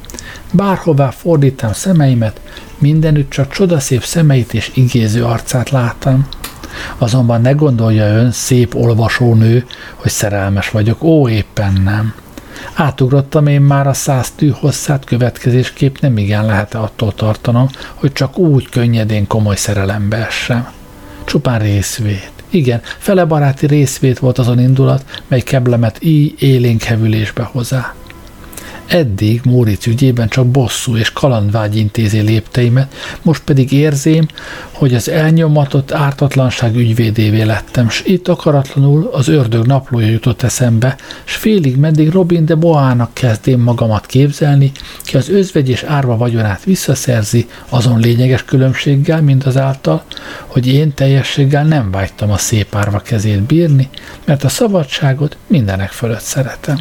Bárhová 0.52 1.10
fordítam 1.10 1.74
szemeimet, 1.74 2.42
mindenütt 2.78 3.30
csak 3.30 3.52
csodaszép 3.52 4.04
szemeit 4.04 4.54
és 4.54 4.72
igéző 4.74 5.24
arcát 5.24 5.70
láttam. 5.70 6.28
Azonban 6.98 7.42
ne 7.42 7.52
gondolja 7.52 8.06
ön, 8.06 8.32
szép 8.32 8.76
olvasónő, 8.76 9.66
hogy 9.96 10.12
szerelmes 10.12 10.70
vagyok, 10.70 11.04
ó, 11.04 11.30
éppen 11.30 11.82
nem. 11.84 12.14
Átugrottam 12.74 13.48
én 13.48 13.62
már 13.62 13.88
a 13.88 13.94
száz 13.94 14.32
tű 14.32 14.50
hosszát 14.50 15.06
következésképp 15.06 15.96
nem 16.00 16.18
igen 16.18 16.46
lehet 16.46 16.74
attól 16.74 17.14
tartanom, 17.14 17.70
hogy 17.94 18.12
csak 18.12 18.38
úgy 18.38 18.70
könnyedén 18.70 19.28
komoly 19.28 19.56
szerelembe 19.56 20.26
essem. 20.28 20.68
Csupán 21.26 21.60
részvét. 21.60 22.32
Igen, 22.50 22.82
fele 22.98 23.26
baráti 23.26 23.66
részvét 23.66 24.20
volt 24.20 24.38
azon 24.38 24.60
indulat, 24.60 25.22
mely 25.28 25.42
keblemet 25.42 25.98
így 26.04 26.42
élénk 26.42 26.82
hevülésbe 26.82 27.44
hozá. 27.44 27.96
Eddig 28.88 29.42
Móricz 29.44 29.88
ügyében 29.88 30.28
csak 30.28 30.48
bosszú 30.48 30.98
és 30.98 31.12
kalandvágy 31.14 31.76
intézi 31.76 32.20
lépteimet, 32.20 32.94
most 33.22 33.44
pedig 33.44 33.72
érzém, 33.72 34.28
hogy 34.72 34.94
az 34.94 35.10
elnyomatott 35.10 35.92
ártatlanság 35.92 36.76
ügyvédévé 36.76 37.42
lettem, 37.42 37.90
s 37.90 38.04
itt 38.06 38.28
akaratlanul 38.28 39.10
az 39.12 39.28
ördög 39.28 39.66
naplója 39.66 40.08
jutott 40.08 40.42
eszembe, 40.42 40.96
s 41.24 41.36
félig 41.36 41.78
meddig 41.78 42.12
Robin 42.12 42.46
de 42.46 42.56
Boának 42.56 43.14
kezdém 43.14 43.60
magamat 43.60 44.06
képzelni, 44.06 44.72
ki 45.04 45.18
az 45.18 45.30
özvegy 45.30 45.70
és 45.70 45.84
árva 45.84 46.18
vagyonát 46.18 46.64
visszaszerzi 46.64 47.48
azon 47.70 48.00
lényeges 48.00 48.44
különbséggel, 48.44 49.22
mint 49.22 49.46
azáltal, 49.46 50.04
hogy 50.46 50.68
én 50.68 50.94
teljességgel 50.94 51.64
nem 51.64 51.92
vágytam 51.92 52.32
a 52.32 52.38
szép 52.38 52.76
árva 52.76 53.00
kezét 53.00 53.42
bírni, 53.42 53.90
mert 54.26 54.44
a 54.44 54.50
szabadságot 54.50 55.38
mindenek 55.48 55.90
fölött 55.90 56.20
szeretem. 56.20 56.78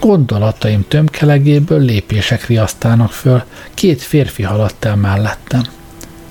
Gondolataim 0.00 0.84
tömkelegéből 0.88 1.80
lépések 1.80 2.46
riasztának 2.46 3.12
föl, 3.12 3.42
két 3.74 4.02
férfi 4.02 4.42
haladt 4.42 4.84
el 4.84 4.96
mellettem. 4.96 5.62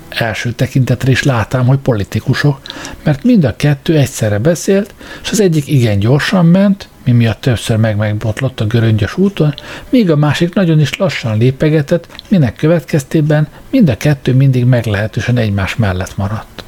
Első 0.08 0.52
tekintetre 0.52 1.10
is 1.10 1.22
látám, 1.22 1.66
hogy 1.66 1.78
politikusok, 1.78 2.60
mert 3.02 3.22
mind 3.22 3.44
a 3.44 3.56
kettő 3.56 3.96
egyszerre 3.96 4.38
beszélt, 4.38 4.94
és 5.22 5.30
az 5.30 5.40
egyik 5.40 5.68
igen 5.68 5.98
gyorsan 5.98 6.46
ment, 6.46 6.88
mi 7.04 7.12
miatt 7.12 7.40
többször 7.40 7.76
meg-megbotlott 7.76 8.60
a 8.60 8.66
göröngyös 8.66 9.16
úton, 9.16 9.54
míg 9.88 10.10
a 10.10 10.16
másik 10.16 10.54
nagyon 10.54 10.80
is 10.80 10.96
lassan 10.96 11.38
lépegetett, 11.38 12.06
minek 12.28 12.56
következtében 12.56 13.48
mind 13.70 13.88
a 13.88 13.96
kettő 13.96 14.34
mindig 14.34 14.64
meglehetősen 14.64 15.36
egymás 15.36 15.76
mellett 15.76 16.16
maradt. 16.16 16.64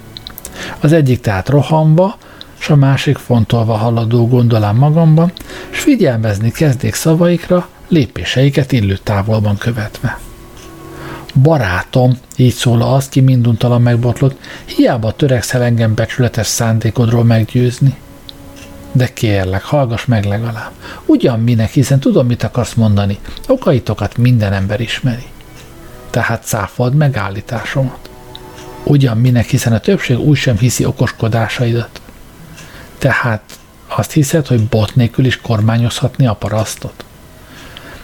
Az 0.81 0.93
egyik 0.93 1.20
tehát 1.20 1.49
rohanva, 1.49 2.18
s 2.67 2.71
a 2.71 2.77
másik 2.77 3.17
fontolva 3.17 3.75
haladó 3.75 4.29
gondolám 4.29 4.77
magamban, 4.77 5.33
s 5.71 5.81
figyelmezni 5.81 6.51
kezdék 6.51 6.95
szavaikra, 6.95 7.69
lépéseiket 7.89 8.73
illő 8.73 8.97
távolban 9.03 9.57
követve. 9.57 10.19
Barátom, 11.43 12.19
így 12.37 12.53
szól 12.53 12.83
az, 12.83 13.09
ki 13.09 13.21
minduntalan 13.21 13.83
megbotlott, 13.83 14.39
hiába 14.64 15.12
törekszel 15.12 15.62
engem 15.62 15.95
becsületes 15.95 16.47
szándékodról 16.47 17.25
meggyőzni. 17.25 17.97
De 18.93 19.12
kérlek, 19.12 19.62
hallgass 19.62 20.05
meg 20.05 20.25
legalább. 20.25 20.73
Ugyan 21.05 21.41
minek, 21.41 21.71
hiszen 21.71 22.01
tudom, 22.01 22.27
mit 22.27 22.43
akarsz 22.43 22.75
mondani. 22.75 23.19
Okaitokat 23.49 24.17
minden 24.17 24.53
ember 24.53 24.81
ismeri. 24.81 25.27
Tehát 26.11 26.45
cáfold 26.45 26.95
megállításomat. 26.95 28.11
Ugyan 28.85 29.17
minek, 29.17 29.47
hiszen 29.47 29.73
a 29.73 29.79
többség 29.79 30.19
úgy 30.19 30.37
sem 30.37 30.59
hiszi 30.59 30.85
okoskodásaidat. 30.85 32.01
Tehát 32.99 33.42
azt 33.86 34.12
hiszed, 34.12 34.47
hogy 34.47 34.62
bot 34.62 34.94
nélkül 34.94 35.24
is 35.24 35.40
kormányozhatni 35.40 36.26
a 36.26 36.34
parasztot? 36.34 37.05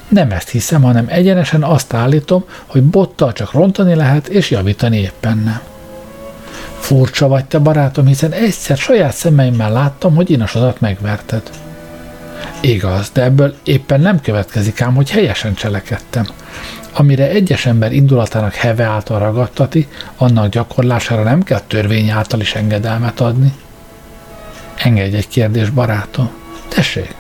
Nem 0.09 0.31
ezt 0.31 0.49
hiszem, 0.49 0.83
hanem 0.83 1.07
egyenesen 1.09 1.63
azt 1.63 1.95
állítom, 1.95 2.45
hogy 2.67 2.83
bottal 2.83 3.33
csak 3.33 3.53
rontani 3.53 3.95
lehet, 3.95 4.29
és 4.29 4.51
javítani 4.51 4.99
éppen 4.99 5.39
nem. 5.39 5.61
Furcsa 6.79 7.29
vagy 7.29 7.45
te, 7.45 7.59
barátom, 7.59 8.07
hiszen 8.07 8.33
egyszer 8.33 8.77
saját 8.77 9.15
szemeimmel 9.15 9.73
láttam, 9.73 10.15
hogy 10.15 10.31
inasodat 10.31 10.81
megverted. 10.81 11.51
Igaz, 12.61 13.11
de 13.13 13.23
ebből 13.23 13.55
éppen 13.63 14.01
nem 14.01 14.21
következik 14.21 14.81
ám, 14.81 14.95
hogy 14.95 15.11
helyesen 15.11 15.55
cselekedtem. 15.55 16.27
Amire 16.93 17.29
egyes 17.29 17.67
ember 17.67 17.93
indulatának 17.93 18.55
heve 18.55 18.85
által 18.85 19.19
ragadtati, 19.19 19.89
annak 20.17 20.49
gyakorlására 20.49 21.23
nem 21.23 21.43
kell 21.43 21.61
törvény 21.67 22.11
által 22.11 22.41
is 22.41 22.55
engedelmet 22.55 23.21
adni. 23.21 23.53
Engedj 24.83 25.17
egy 25.17 25.29
kérdés, 25.29 25.71
barátom. 25.71 26.31
Tessék, 26.69 27.15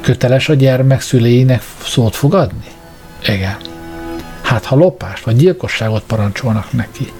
köteles 0.00 0.48
a 0.48 0.54
gyermek 0.54 1.00
szüleinek 1.00 1.62
szót 1.84 2.14
fogadni? 2.14 2.66
Igen. 3.26 3.56
Hát 4.42 4.64
ha 4.64 4.76
lopást 4.76 5.24
vagy 5.24 5.36
gyilkosságot 5.36 6.02
parancsolnak 6.02 6.72
neki, 6.72 7.12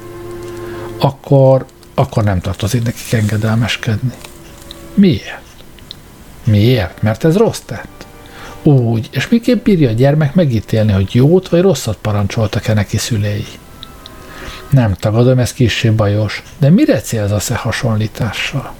akkor, 0.98 1.66
akkor 1.94 2.24
nem 2.24 2.40
tartozik 2.40 2.82
nekik 2.82 3.12
engedelmeskedni. 3.12 4.12
Miért? 4.94 5.42
Miért? 6.44 7.02
Mert 7.02 7.24
ez 7.24 7.36
rossz 7.36 7.60
tett. 7.66 8.06
Úgy, 8.62 9.08
és 9.12 9.28
miképp 9.28 9.64
bírja 9.64 9.88
a 9.88 9.92
gyermek 9.92 10.34
megítélni, 10.34 10.92
hogy 10.92 11.14
jót 11.14 11.48
vagy 11.48 11.60
rosszat 11.60 11.96
parancsoltak-e 11.96 12.74
neki 12.74 12.96
szülei? 12.96 13.46
Nem 14.70 14.94
tagadom, 14.94 15.38
ez 15.38 15.52
kissé 15.52 15.90
bajos, 15.90 16.42
de 16.58 16.70
mire 16.70 17.00
célzasz 17.00 17.50
e 17.50 17.54
hasonlítással? 17.54 18.74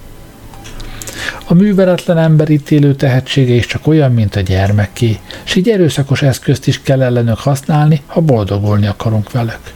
A 1.47 1.55
műveletlen 1.55 2.19
ember 2.19 2.51
ítélő 2.51 2.95
tehetsége 2.95 3.55
is 3.55 3.67
csak 3.67 3.87
olyan, 3.87 4.12
mint 4.12 4.37
a 4.37 4.41
gyermeké, 4.41 5.19
és 5.45 5.55
így 5.55 5.69
erőszakos 5.69 6.23
eszközt 6.23 6.67
is 6.67 6.83
kell 6.83 7.03
ellenük 7.03 7.39
használni, 7.39 8.03
ha 8.07 8.21
boldogulni 8.21 8.87
akarunk 8.87 9.33
velük. 9.33 9.73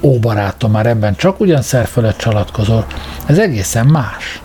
Ó, 0.00 0.18
barátom, 0.18 0.70
már 0.70 0.86
ebben 0.86 1.16
csak 1.16 1.40
ugyan 1.40 1.62
szerfelett 1.62 2.16
csalatkozol. 2.16 2.86
Ez 3.26 3.38
egészen 3.38 3.86
más. 3.86 4.42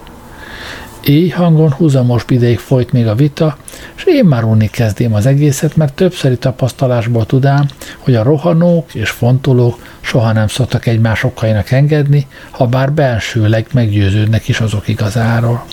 Éj 1.03 1.29
hangon 1.29 1.71
húzamos 1.71 2.23
ideig 2.27 2.59
folyt 2.59 2.91
még 2.91 3.07
a 3.07 3.15
vita, 3.15 3.57
és 3.95 4.03
én 4.05 4.25
már 4.25 4.43
unni 4.43 4.69
kezdém 4.69 5.13
az 5.13 5.25
egészet, 5.25 5.75
mert 5.75 5.93
többszöri 5.93 6.37
tapasztalásból 6.37 7.25
tudám, 7.25 7.67
hogy 7.97 8.15
a 8.15 8.23
rohanók 8.23 8.93
és 8.93 9.09
fontolók 9.09 9.85
soha 10.01 10.31
nem 10.31 10.47
szoktak 10.47 10.85
egymás 10.85 11.23
okainak 11.23 11.71
engedni, 11.71 12.27
ha 12.49 12.65
bár 12.65 12.91
belsőleg 12.91 13.67
meggyőződnek 13.73 14.47
is 14.47 14.59
azok 14.59 14.87
igazáról. 14.87 15.65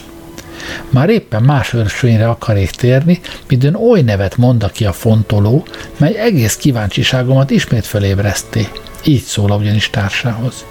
Már 0.91 1.09
éppen 1.09 1.43
más 1.43 1.73
örsvényre 1.73 2.29
akarék 2.29 2.71
térni, 2.71 3.21
midőn 3.49 3.75
oly 3.75 4.01
nevet 4.01 4.37
mond 4.37 4.71
ki 4.73 4.85
a 4.85 4.93
fontoló, 4.93 5.67
mely 5.97 6.17
egész 6.17 6.57
kíváncsiságomat 6.57 7.51
ismét 7.51 7.87
felébreszté. 7.87 8.69
Így 9.05 9.23
szól 9.23 9.51
ugyanis 9.51 9.91
társához. 9.91 10.65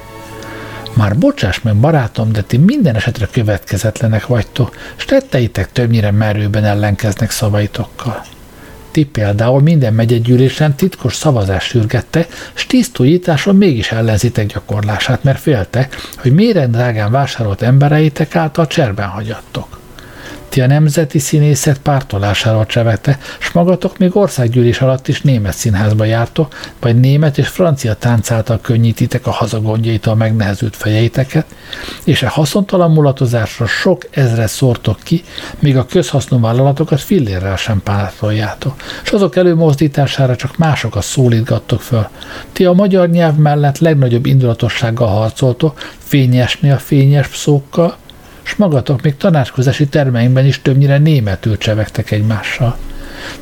Már 0.94 1.18
bocsáss 1.18 1.62
meg, 1.62 1.76
barátom, 1.76 2.32
de 2.32 2.42
ti 2.42 2.58
minden 2.58 2.96
esetre 2.96 3.28
következetlenek 3.32 4.28
vagytok, 4.28 4.76
s 4.96 5.06
tetteitek 5.06 5.72
többnyire 5.72 6.12
merőben 6.12 6.64
ellenkeznek 6.64 7.32
szavaitokkal. 7.32 8.24
Ti 8.92 9.06
például 9.06 9.62
minden 9.62 9.94
megyegyűlésen 9.94 10.76
titkos 10.76 11.16
szavazás 11.16 11.64
sürgette, 11.64 12.28
s 12.54 12.66
tisztújításon 12.66 13.56
mégis 13.56 13.92
ellenzitek 13.92 14.46
gyakorlását, 14.46 15.24
mert 15.24 15.40
félte, 15.40 15.90
hogy 16.18 16.34
méren 16.34 16.72
drágán 16.72 17.12
vásárolt 17.12 17.62
embereitek 17.62 18.36
által 18.36 18.68
cserben 18.68 19.08
hagyattok. 19.08 19.80
Ti 20.54 20.62
a 20.62 20.68
nemzeti 20.68 21.20
színészet 21.20 21.80
pártolásáról 21.80 22.66
csevegte, 22.66 23.18
s 23.40 23.52
magatok 23.52 23.98
még 23.98 24.16
országgyűlés 24.16 24.82
alatt 24.82 25.08
is 25.08 25.22
német 25.22 25.54
színházba 25.54 26.06
jártok, 26.06 26.56
vagy 26.80 27.00
német 27.00 27.38
és 27.38 27.48
francia 27.48 27.94
tánc 27.94 28.32
által 28.32 28.60
könnyítitek 28.62 29.28
a 29.28 29.32
hazagondjaitól 29.32 30.16
megnehezült 30.16 30.76
fejeiteket, 30.76 31.46
és 32.04 32.24
a 32.24 32.30
haszontalan 32.30 32.92
mulatozásra 32.92 33.66
sok 33.66 34.08
ezre 34.12 34.48
szórtok 34.48 35.00
ki, 35.04 35.24
míg 35.60 35.78
a 35.78 35.86
közhasznú 35.86 36.40
vállalatokat 36.40 37.02
fillérrel 37.02 37.58
sem 37.58 37.82
pártoljátok, 37.84 38.76
és 39.04 39.12
azok 39.12 39.36
előmozdítására 39.36 40.36
csak 40.36 40.58
másokat 40.58 41.04
szólítgattok 41.04 41.82
föl. 41.82 42.08
Ti 42.52 42.66
a 42.66 42.74
magyar 42.74 43.10
nyelv 43.10 43.36
mellett 43.36 43.78
legnagyobb 43.78 44.26
indulatossággal 44.26 45.08
harcoltok, 45.08 45.80
fényesnél 45.98 46.78
fényes 46.78 47.28
szókkal, 47.32 47.98
s 48.44 48.56
magatok 48.56 49.02
még 49.02 49.18
tanácskozási 49.18 49.88
termeinkben 49.88 50.46
is 50.46 50.62
többnyire 50.62 50.98
németül 50.98 51.58
csevegtek 51.58 52.12
egymással. 52.12 52.78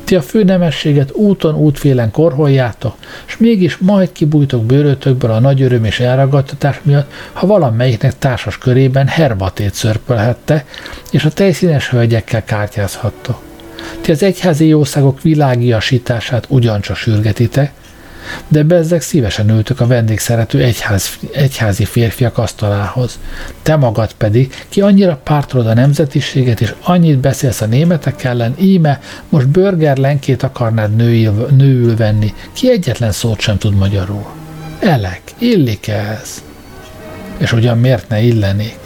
Ti 0.04 0.14
a 0.14 0.22
főnemességet 0.22 1.12
úton 1.12 1.54
útfélen 1.54 2.10
korholjátok, 2.10 2.96
s 3.24 3.36
mégis 3.36 3.76
majd 3.76 4.12
kibújtok 4.12 4.64
bőrötökből 4.64 5.30
a 5.30 5.40
nagy 5.40 5.62
öröm 5.62 5.84
és 5.84 6.00
elragadtatás 6.00 6.80
miatt, 6.82 7.12
ha 7.32 7.46
valamelyiknek 7.46 8.18
társas 8.18 8.58
körében 8.58 9.06
herbatét 9.06 9.74
szörpölhette, 9.74 10.64
és 11.10 11.24
a 11.24 11.30
tejszínes 11.30 11.88
hölgyekkel 11.88 12.44
kártyázhattok. 12.44 13.40
Ti 14.00 14.10
az 14.10 14.22
egyházi 14.22 14.66
jószágok 14.66 15.22
világiasítását 15.22 16.46
ugyancsak 16.48 16.96
sürgetitek, 16.96 17.72
de 18.48 18.62
bezzeg 18.62 19.00
szívesen 19.02 19.50
ültök 19.50 19.80
a 19.80 19.86
vendégszerető 19.86 20.62
egyház, 20.62 21.18
egyházi 21.32 21.84
férfiak 21.84 22.38
asztalához. 22.38 23.18
Te 23.62 23.76
magad 23.76 24.12
pedig, 24.12 24.54
ki 24.68 24.80
annyira 24.80 25.20
pártolod 25.24 25.66
a 25.66 25.74
nemzetiséget, 25.74 26.60
és 26.60 26.74
annyit 26.82 27.18
beszélsz 27.18 27.60
a 27.60 27.66
németek 27.66 28.24
ellen, 28.24 28.54
íme, 28.60 29.00
most 29.28 29.46
lenkét 29.94 30.42
akarnád 30.42 30.96
nőül, 30.96 31.48
nőül 31.56 31.96
venni, 31.96 32.34
ki 32.52 32.70
egyetlen 32.70 33.12
szót 33.12 33.40
sem 33.40 33.58
tud 33.58 33.74
magyarul. 33.74 34.26
Elek, 34.78 35.22
illik 35.38 35.88
ez? 35.88 36.42
És 37.38 37.52
ugyan 37.52 37.78
miért 37.78 38.08
ne 38.08 38.20
illenék? 38.20 38.78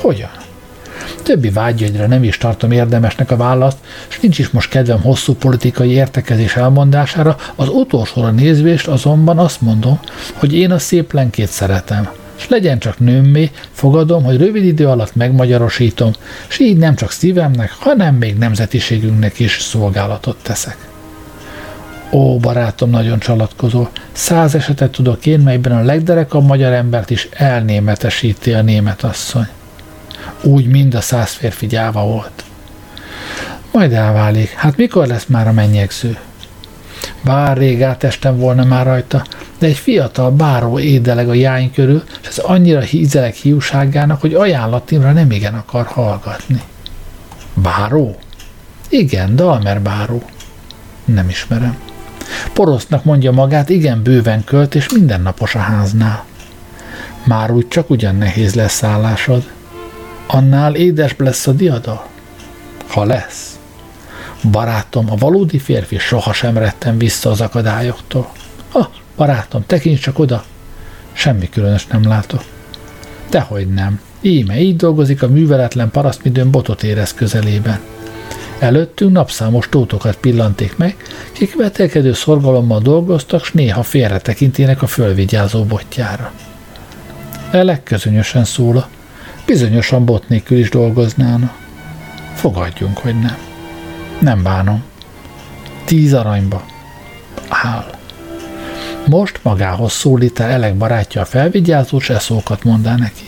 Hogyan? 0.00 0.37
Többi 1.22 1.50
vágyjegyre 1.50 2.06
nem 2.06 2.22
is 2.22 2.38
tartom 2.38 2.70
érdemesnek 2.70 3.30
a 3.30 3.36
választ, 3.36 3.78
és 4.08 4.20
nincs 4.20 4.38
is 4.38 4.50
most 4.50 4.70
kedvem 4.70 5.00
hosszú 5.00 5.34
politikai 5.34 5.90
értekezés 5.90 6.56
elmondására, 6.56 7.36
az 7.54 7.68
utolsóra 7.68 8.30
nézvést 8.30 8.86
azonban 8.86 9.38
azt 9.38 9.60
mondom, 9.60 10.00
hogy 10.32 10.54
én 10.54 10.70
a 10.70 10.78
szép 10.78 11.12
lenkét 11.12 11.48
szeretem, 11.48 12.08
és 12.38 12.48
legyen 12.48 12.78
csak 12.78 12.98
nőmmé, 12.98 13.50
fogadom, 13.72 14.24
hogy 14.24 14.36
rövid 14.36 14.64
idő 14.64 14.86
alatt 14.86 15.14
megmagyarosítom, 15.14 16.12
és 16.48 16.58
így 16.58 16.76
nem 16.76 16.94
csak 16.94 17.10
szívemnek, 17.10 17.72
hanem 17.78 18.14
még 18.14 18.38
nemzetiségünknek 18.38 19.38
is 19.38 19.60
szolgálatot 19.60 20.36
teszek. 20.42 20.76
Ó, 22.12 22.38
barátom, 22.38 22.90
nagyon 22.90 23.18
csalatkozó, 23.18 23.86
száz 24.12 24.54
esetet 24.54 24.90
tudok 24.90 25.26
én, 25.26 25.40
melyben 25.40 25.72
a 25.72 25.82
legderekabb 25.82 26.46
magyar 26.46 26.72
embert 26.72 27.10
is 27.10 27.28
elnémetesíti 27.32 28.52
a 28.52 28.62
német 28.62 29.02
asszony 29.02 29.48
úgy 30.42 30.66
mind 30.66 30.94
a 30.94 31.00
száz 31.00 31.32
férfi 31.32 31.66
gyáva 31.66 32.04
volt. 32.04 32.44
Majd 33.72 33.92
elválik, 33.92 34.50
hát 34.50 34.76
mikor 34.76 35.06
lesz 35.06 35.26
már 35.26 35.48
a 35.48 35.52
mennyegző? 35.52 36.18
Bár 37.24 37.56
rég 37.56 37.82
átestem 37.82 38.38
volna 38.38 38.64
már 38.64 38.86
rajta, 38.86 39.24
de 39.58 39.66
egy 39.66 39.76
fiatal 39.76 40.30
báró 40.30 40.78
édeleg 40.78 41.28
a 41.28 41.34
jány 41.34 41.72
körül, 41.72 42.02
és 42.22 42.28
ez 42.28 42.38
annyira 42.38 42.80
hízelek 42.80 43.34
hiúságának, 43.34 44.20
hogy 44.20 44.34
ajánlatimra 44.34 45.12
nem 45.12 45.30
igen 45.30 45.54
akar 45.54 45.86
hallgatni. 45.86 46.62
Báró? 47.54 48.18
Igen, 48.88 49.36
Dalmer 49.36 49.80
báró. 49.80 50.22
Nem 51.04 51.28
ismerem. 51.28 51.76
Porosznak 52.52 53.04
mondja 53.04 53.32
magát, 53.32 53.68
igen 53.68 54.02
bőven 54.02 54.44
költ, 54.44 54.74
és 54.74 54.92
mindennapos 54.92 55.54
a 55.54 55.58
háznál. 55.58 56.24
Már 57.24 57.50
úgy 57.50 57.68
csak 57.68 57.90
ugyan 57.90 58.16
nehéz 58.16 58.54
lesz 58.54 58.74
szállásod 58.74 59.50
annál 60.28 60.74
édesbb 60.74 61.20
lesz 61.20 61.46
a 61.46 61.52
diada? 61.52 62.06
Ha 62.86 63.04
lesz. 63.04 63.58
Barátom, 64.50 65.10
a 65.10 65.16
valódi 65.16 65.58
férfi 65.58 65.98
sohasem 65.98 66.58
retten 66.58 66.98
vissza 66.98 67.30
az 67.30 67.40
akadályoktól. 67.40 68.32
Ha, 68.68 68.90
barátom, 69.16 69.64
tekints 69.66 70.00
csak 70.00 70.18
oda. 70.18 70.44
Semmi 71.12 71.48
különös 71.48 71.86
nem 71.86 72.08
látok. 72.08 72.44
Dehogy 73.30 73.68
nem. 73.68 74.00
Íme, 74.20 74.60
így 74.60 74.76
dolgozik 74.76 75.22
a 75.22 75.28
műveletlen 75.28 75.90
parasztmidőn 75.90 76.50
botot 76.50 76.82
érez 76.82 77.14
közelében. 77.14 77.80
Előttünk 78.58 79.12
napszámos 79.12 79.68
tótokat 79.68 80.16
pillanték 80.16 80.76
meg, 80.76 80.96
kik 81.32 81.56
vetelkedő 81.56 82.12
szorgalommal 82.12 82.80
dolgoztak, 82.80 83.44
s 83.44 83.52
néha 83.52 83.82
félretekintének 83.82 84.82
a 84.82 84.86
fölvigyázó 84.86 85.64
botjára. 85.64 86.32
Elek 87.50 87.82
közönösen 87.82 88.44
szóla 88.44 88.88
bizonyosan 89.48 90.04
bot 90.04 90.28
nélkül 90.28 90.58
is 90.58 90.70
dolgoznána. 90.70 91.52
Fogadjunk, 92.34 92.98
hogy 92.98 93.18
nem. 93.18 93.36
Nem 94.20 94.42
bánom. 94.42 94.82
Tíz 95.84 96.14
aranyba. 96.14 96.64
Áll. 97.48 97.94
Most 99.06 99.40
magához 99.42 99.92
szólít 99.92 100.40
el 100.40 100.50
Elek 100.50 100.74
barátja 100.74 101.20
a 101.20 101.24
felvigyázó, 101.24 101.98
s 101.98 102.10
eszókat 102.10 102.64
mondá 102.64 102.96
neki. 102.96 103.24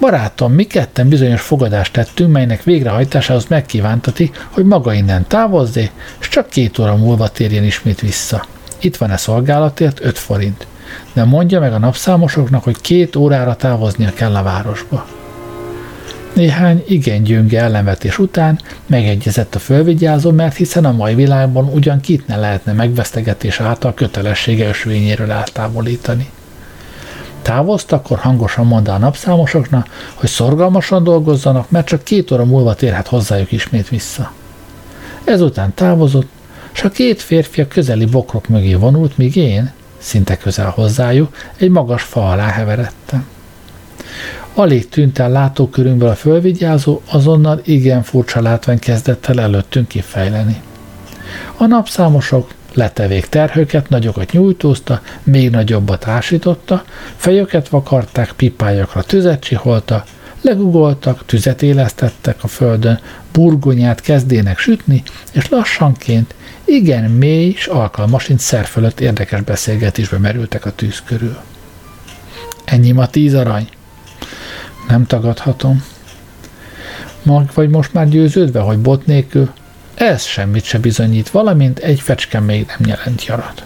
Barátom, 0.00 0.52
mi 0.52 0.64
ketten 0.64 1.08
bizonyos 1.08 1.40
fogadást 1.40 1.92
tettünk, 1.92 2.32
melynek 2.32 2.62
végrehajtásához 2.62 3.46
megkívántatik, 3.48 4.46
hogy 4.50 4.64
maga 4.64 4.92
innen 4.92 5.26
távozzé, 5.26 5.90
és 6.20 6.28
csak 6.28 6.48
két 6.48 6.78
óra 6.78 6.96
múlva 6.96 7.28
térjen 7.28 7.64
ismét 7.64 8.00
vissza. 8.00 8.46
Itt 8.78 8.96
van-e 8.96 9.16
szolgálatért 9.16 10.04
5 10.04 10.18
forint 10.18 10.66
de 11.12 11.24
mondja 11.24 11.60
meg 11.60 11.72
a 11.72 11.78
napszámosoknak, 11.78 12.64
hogy 12.64 12.80
két 12.80 13.16
órára 13.16 13.56
távoznia 13.56 14.12
kell 14.12 14.36
a 14.36 14.42
városba. 14.42 15.06
Néhány 16.32 16.84
igen 16.88 17.22
gyönge 17.22 17.60
ellenvetés 17.60 18.18
után 18.18 18.60
megegyezett 18.86 19.54
a 19.54 19.58
fölvigyázó, 19.58 20.30
mert 20.30 20.56
hiszen 20.56 20.84
a 20.84 20.92
mai 20.92 21.14
világban 21.14 21.64
ugyan 21.64 22.00
kit 22.00 22.26
ne 22.26 22.36
lehetne 22.36 22.72
megvesztegetés 22.72 23.60
által 23.60 23.94
kötelessége 23.94 24.68
ösvényéről 24.68 25.30
eltávolítani. 25.30 26.30
Távoztak, 27.42 28.04
akkor 28.04 28.18
hangosan 28.18 28.66
mondta 28.66 28.94
a 28.94 28.98
napszámosoknak, 28.98 29.88
hogy 30.14 30.28
szorgalmasan 30.28 31.04
dolgozzanak, 31.04 31.70
mert 31.70 31.86
csak 31.86 32.02
két 32.02 32.30
óra 32.30 32.44
múlva 32.44 32.74
térhet 32.74 33.06
hozzájuk 33.06 33.52
ismét 33.52 33.88
vissza. 33.88 34.32
Ezután 35.24 35.74
távozott, 35.74 36.28
és 36.72 36.82
a 36.82 36.90
két 36.90 37.22
férfi 37.22 37.60
a 37.60 37.68
közeli 37.68 38.04
bokrok 38.04 38.48
mögé 38.48 38.74
vonult, 38.74 39.18
míg 39.18 39.36
én, 39.36 39.72
szinte 40.06 40.36
közel 40.36 40.70
hozzájuk, 40.70 41.36
egy 41.56 41.70
magas 41.70 42.02
fa 42.02 42.30
alá 42.30 42.48
heveredtem. 42.48 43.26
Alig 44.54 44.88
tűnt 44.88 45.18
el 45.18 45.30
látókörünkből 45.30 46.08
a 46.08 46.14
fölvigyázó, 46.14 47.00
azonnal 47.10 47.60
igen 47.64 48.02
furcsa 48.02 48.40
látvány 48.40 48.78
kezdett 48.78 49.26
el 49.26 49.40
előttünk 49.40 49.88
kifejleni. 49.88 50.62
A 51.56 51.66
napszámosok 51.66 52.50
letevék 52.74 53.26
terhőket, 53.26 53.88
nagyokat 53.88 54.32
nyújtózta, 54.32 55.00
még 55.22 55.50
nagyobbat 55.50 56.06
ásította, 56.06 56.84
fejüket 57.16 57.68
vakarták, 57.68 58.32
pipájakra 58.32 59.02
tüzet 59.02 59.40
csiholta, 59.40 60.04
legugoltak, 60.40 61.24
tüzet 61.26 61.62
élesztettek 61.62 62.36
a 62.42 62.46
földön, 62.46 63.00
burgonyát 63.32 64.00
kezdének 64.00 64.58
sütni, 64.58 65.02
és 65.32 65.48
lassanként 65.48 66.34
igen 66.66 67.10
mély 67.10 67.48
és 67.48 67.66
alkalmasint 67.66 68.40
szer 68.40 68.64
fölött 68.64 69.00
érdekes 69.00 69.40
beszélgetésbe 69.40 70.18
merültek 70.18 70.64
a 70.64 70.74
tűz 70.74 71.02
körül. 71.04 71.36
Ennyi 72.64 72.92
ma 72.92 73.06
tíz 73.06 73.34
arany? 73.34 73.68
Nem 74.88 75.06
tagadhatom. 75.06 75.84
Mag 77.22 77.50
vagy 77.54 77.68
most 77.68 77.92
már 77.92 78.08
győződve, 78.08 78.60
hogy 78.60 78.78
bot 78.78 79.06
nélkül? 79.06 79.50
Ez 79.94 80.22
semmit 80.22 80.64
se 80.64 80.78
bizonyít, 80.78 81.30
valamint 81.30 81.78
egy 81.78 82.00
fecske 82.00 82.40
még 82.40 82.66
nem 82.66 82.88
jelent 82.88 83.24
jarat. 83.24 83.64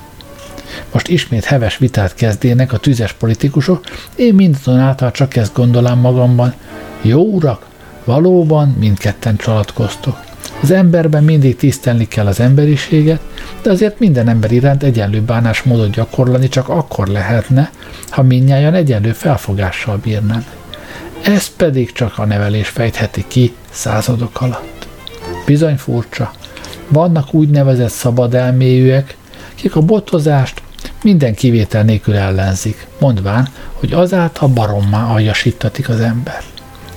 Most 0.93 1.09
ismét 1.09 1.45
heves 1.45 1.79
vitát 1.79 2.15
kezdének 2.15 2.73
a 2.73 2.79
tüzes 2.79 3.13
politikusok, 3.13 3.85
én 4.15 4.35
mindazonáltal 4.35 5.11
csak 5.11 5.37
ezt 5.37 5.55
gondolám 5.55 5.99
magamban. 5.99 6.55
Jó 7.03 7.23
urak, 7.23 7.67
valóban 8.05 8.69
mindketten 8.79 9.37
csalatkoztok. 9.37 10.30
Az 10.63 10.71
emberben 10.71 11.25
mindig 11.25 11.57
tisztelni 11.57 12.09
kell 12.09 12.27
az 12.27 12.41
emberiséget, 12.41 13.21
de 13.63 13.71
azért 13.71 13.99
minden 13.99 14.29
ember 14.29 14.53
iránt 14.53 14.83
egyenlő 14.83 15.21
bánásmódot 15.21 15.91
gyakorlani 15.91 16.49
csak 16.49 16.69
akkor 16.69 17.07
lehetne, 17.07 17.71
ha 18.09 18.23
minnyáján 18.23 18.75
egyenlő 18.75 19.13
felfogással 19.13 19.97
bírnánk. 19.97 20.45
Ez 21.23 21.49
pedig 21.57 21.93
csak 21.93 22.19
a 22.19 22.25
nevelés 22.25 22.69
fejtheti 22.69 23.25
ki 23.29 23.55
századok 23.71 24.41
alatt. 24.41 24.89
Bizony 25.47 25.77
furcsa. 25.77 26.33
Vannak 26.89 27.35
úgynevezett 27.35 27.91
szabad 27.91 28.35
elmélyűek, 28.35 29.17
kik 29.55 29.77
a 29.77 29.81
botozást 29.81 30.63
minden 31.03 31.35
kivétel 31.35 31.83
nélkül 31.83 32.17
ellenzik, 32.17 32.87
mondván, 32.99 33.49
hogy 33.73 33.93
azáltal 33.93 34.49
barommá 34.49 35.05
aljasítatik 35.05 35.89
az 35.89 36.01
ember. 36.01 36.43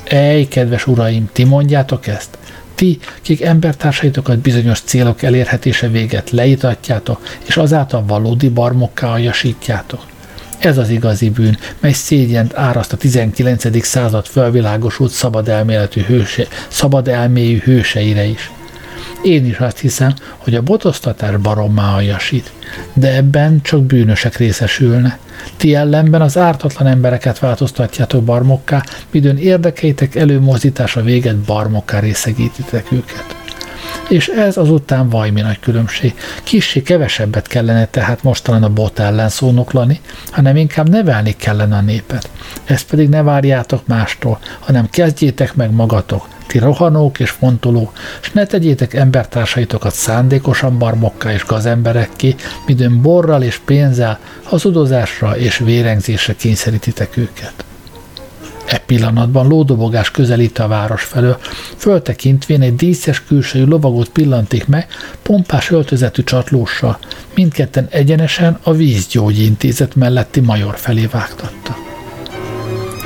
Ej, 0.03 0.47
kedves 0.47 0.87
uraim, 0.87 1.29
ti 1.31 1.43
mondjátok 1.43 2.07
ezt? 2.07 2.37
Ti, 2.83 2.99
kik 3.21 3.41
embertársaitokat 3.41 4.39
bizonyos 4.39 4.81
célok 4.81 5.21
elérhetése 5.21 5.87
véget 5.87 6.29
leitatjátok, 6.29 7.21
és 7.45 7.57
azáltal 7.57 8.03
valódi 8.07 8.49
barmokká 8.49 9.07
aljasítjátok. 9.07 10.05
Ez 10.59 10.77
az 10.77 10.89
igazi 10.89 11.29
bűn, 11.29 11.57
mely 11.79 11.91
szégyent 11.91 12.57
áraszt 12.57 12.93
a 12.93 12.97
19. 12.97 13.85
század 13.85 14.25
felvilágosult 14.25 15.11
szabad 15.11 15.47
elméletű 15.47 16.01
hőse, 16.01 16.47
szabad 16.67 17.07
elmélyű 17.07 17.57
hőseire 17.57 18.25
is. 18.25 18.51
Én 19.23 19.45
is 19.45 19.57
azt 19.57 19.79
hiszem, 19.79 20.13
hogy 20.37 20.55
a 20.55 20.61
botoztatás 20.61 21.37
barommá 21.37 21.93
aljasít, 21.95 22.51
de 22.93 23.15
ebben 23.15 23.61
csak 23.61 23.83
bűnösek 23.83 24.37
részesülne. 24.37 25.19
Ti 25.57 25.75
ellenben 25.75 26.21
az 26.21 26.37
ártatlan 26.37 26.87
embereket 26.87 27.39
változtatjátok 27.39 28.23
barmokká, 28.23 28.83
midőn 29.11 29.37
érdekeitek 29.37 30.15
előmozdítása 30.15 31.01
véget 31.01 31.35
barmokká 31.37 31.99
részegítitek 31.99 32.91
őket. 32.91 33.42
És 34.09 34.27
ez 34.27 34.57
azután 34.57 35.09
vajmi 35.09 35.41
nagy 35.41 35.59
különbség. 35.59 36.13
Kissé 36.43 36.81
kevesebbet 36.81 37.47
kellene 37.47 37.85
tehát 37.85 38.23
mostalan 38.23 38.63
a 38.63 38.69
bot 38.69 38.99
ellen 38.99 39.29
szónoklani, 39.29 40.01
hanem 40.31 40.55
inkább 40.55 40.89
nevelni 40.89 41.35
kellene 41.35 41.75
a 41.75 41.81
népet. 41.81 42.29
Ezt 42.63 42.87
pedig 42.87 43.09
ne 43.09 43.21
várjátok 43.21 43.87
mástól, 43.87 44.39
hanem 44.59 44.89
kezdjétek 44.89 45.55
meg 45.55 45.71
magatok, 45.71 46.27
ti 46.47 46.59
rohanók 46.59 47.19
és 47.19 47.29
fontolók, 47.29 47.91
és 48.21 48.31
ne 48.31 48.45
tegyétek 48.45 48.93
embertársaitokat 48.93 49.93
szándékosan 49.93 50.77
barmokká 50.77 51.31
és 51.33 51.45
gazemberekké, 51.45 52.35
midőn 52.65 53.01
borral 53.01 53.43
és 53.43 53.59
pénzzel, 53.65 54.19
hazudozásra 54.43 55.37
és 55.37 55.57
vérengzésre 55.57 56.35
kényszerítitek 56.35 57.17
őket. 57.17 57.53
E 58.65 58.77
pillanatban 58.77 59.47
lódobogás 59.47 60.11
közelít 60.11 60.59
a 60.59 60.67
város 60.67 61.03
felől, 61.03 61.37
föltekintvén 61.77 62.61
egy 62.61 62.75
díszes 62.75 63.23
külsőjű 63.23 63.65
lovagot 63.65 64.09
pillantik 64.09 64.67
meg, 64.67 64.87
pompás 65.21 65.71
öltözetű 65.71 66.23
csatlóssal, 66.23 66.97
mindketten 67.35 67.87
egyenesen 67.89 68.59
a 68.63 68.73
vízgyógyi 68.73 69.45
intézet 69.45 69.95
melletti 69.95 70.39
major 70.39 70.77
felé 70.77 71.05
vágtatta. 71.05 71.77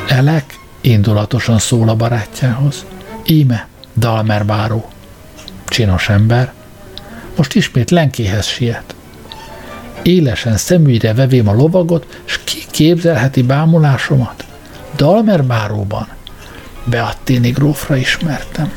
Elek 0.08 0.60
indulatosan 0.82 1.60
szól 1.60 1.89
a 1.89 1.95
barátjához. 1.95 2.86
Íme, 3.26 3.68
Dalmer 3.97 4.45
báró. 4.45 4.89
Csinos 5.66 6.10
ember. 6.10 6.53
Most 7.36 7.55
ismét 7.55 7.91
lenkéhez 7.91 8.45
siet. 8.45 8.95
Élesen 10.01 10.58
szemügyre 10.58 11.14
vevém 11.14 11.47
a 11.47 11.53
lovagot, 11.53 12.22
s 12.26 12.39
ki 12.43 12.66
képzelheti 12.72 13.41
bámulásomat? 13.41 14.47
Dalmer 14.96 15.44
báróban 15.44 16.08
Beattini 16.84 17.52
grófra 17.52 17.96
ismertem. 17.96 18.72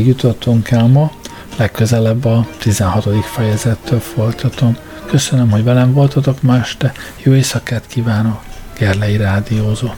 Eddig 0.00 0.12
jutottunk 0.12 0.70
el 0.70 0.86
ma, 0.86 1.10
legközelebb 1.56 2.24
a 2.24 2.46
16. 2.58 3.24
fejezettől 3.24 4.00
folytatom. 4.00 4.76
Köszönöm, 5.06 5.50
hogy 5.50 5.64
velem 5.64 5.92
voltatok 5.92 6.42
ma 6.42 6.56
este, 6.56 6.92
jó 7.22 7.32
éjszakát 7.32 7.86
kívánok, 7.86 8.42
Gerlei 8.78 9.16
Rádiózó. 9.16 9.88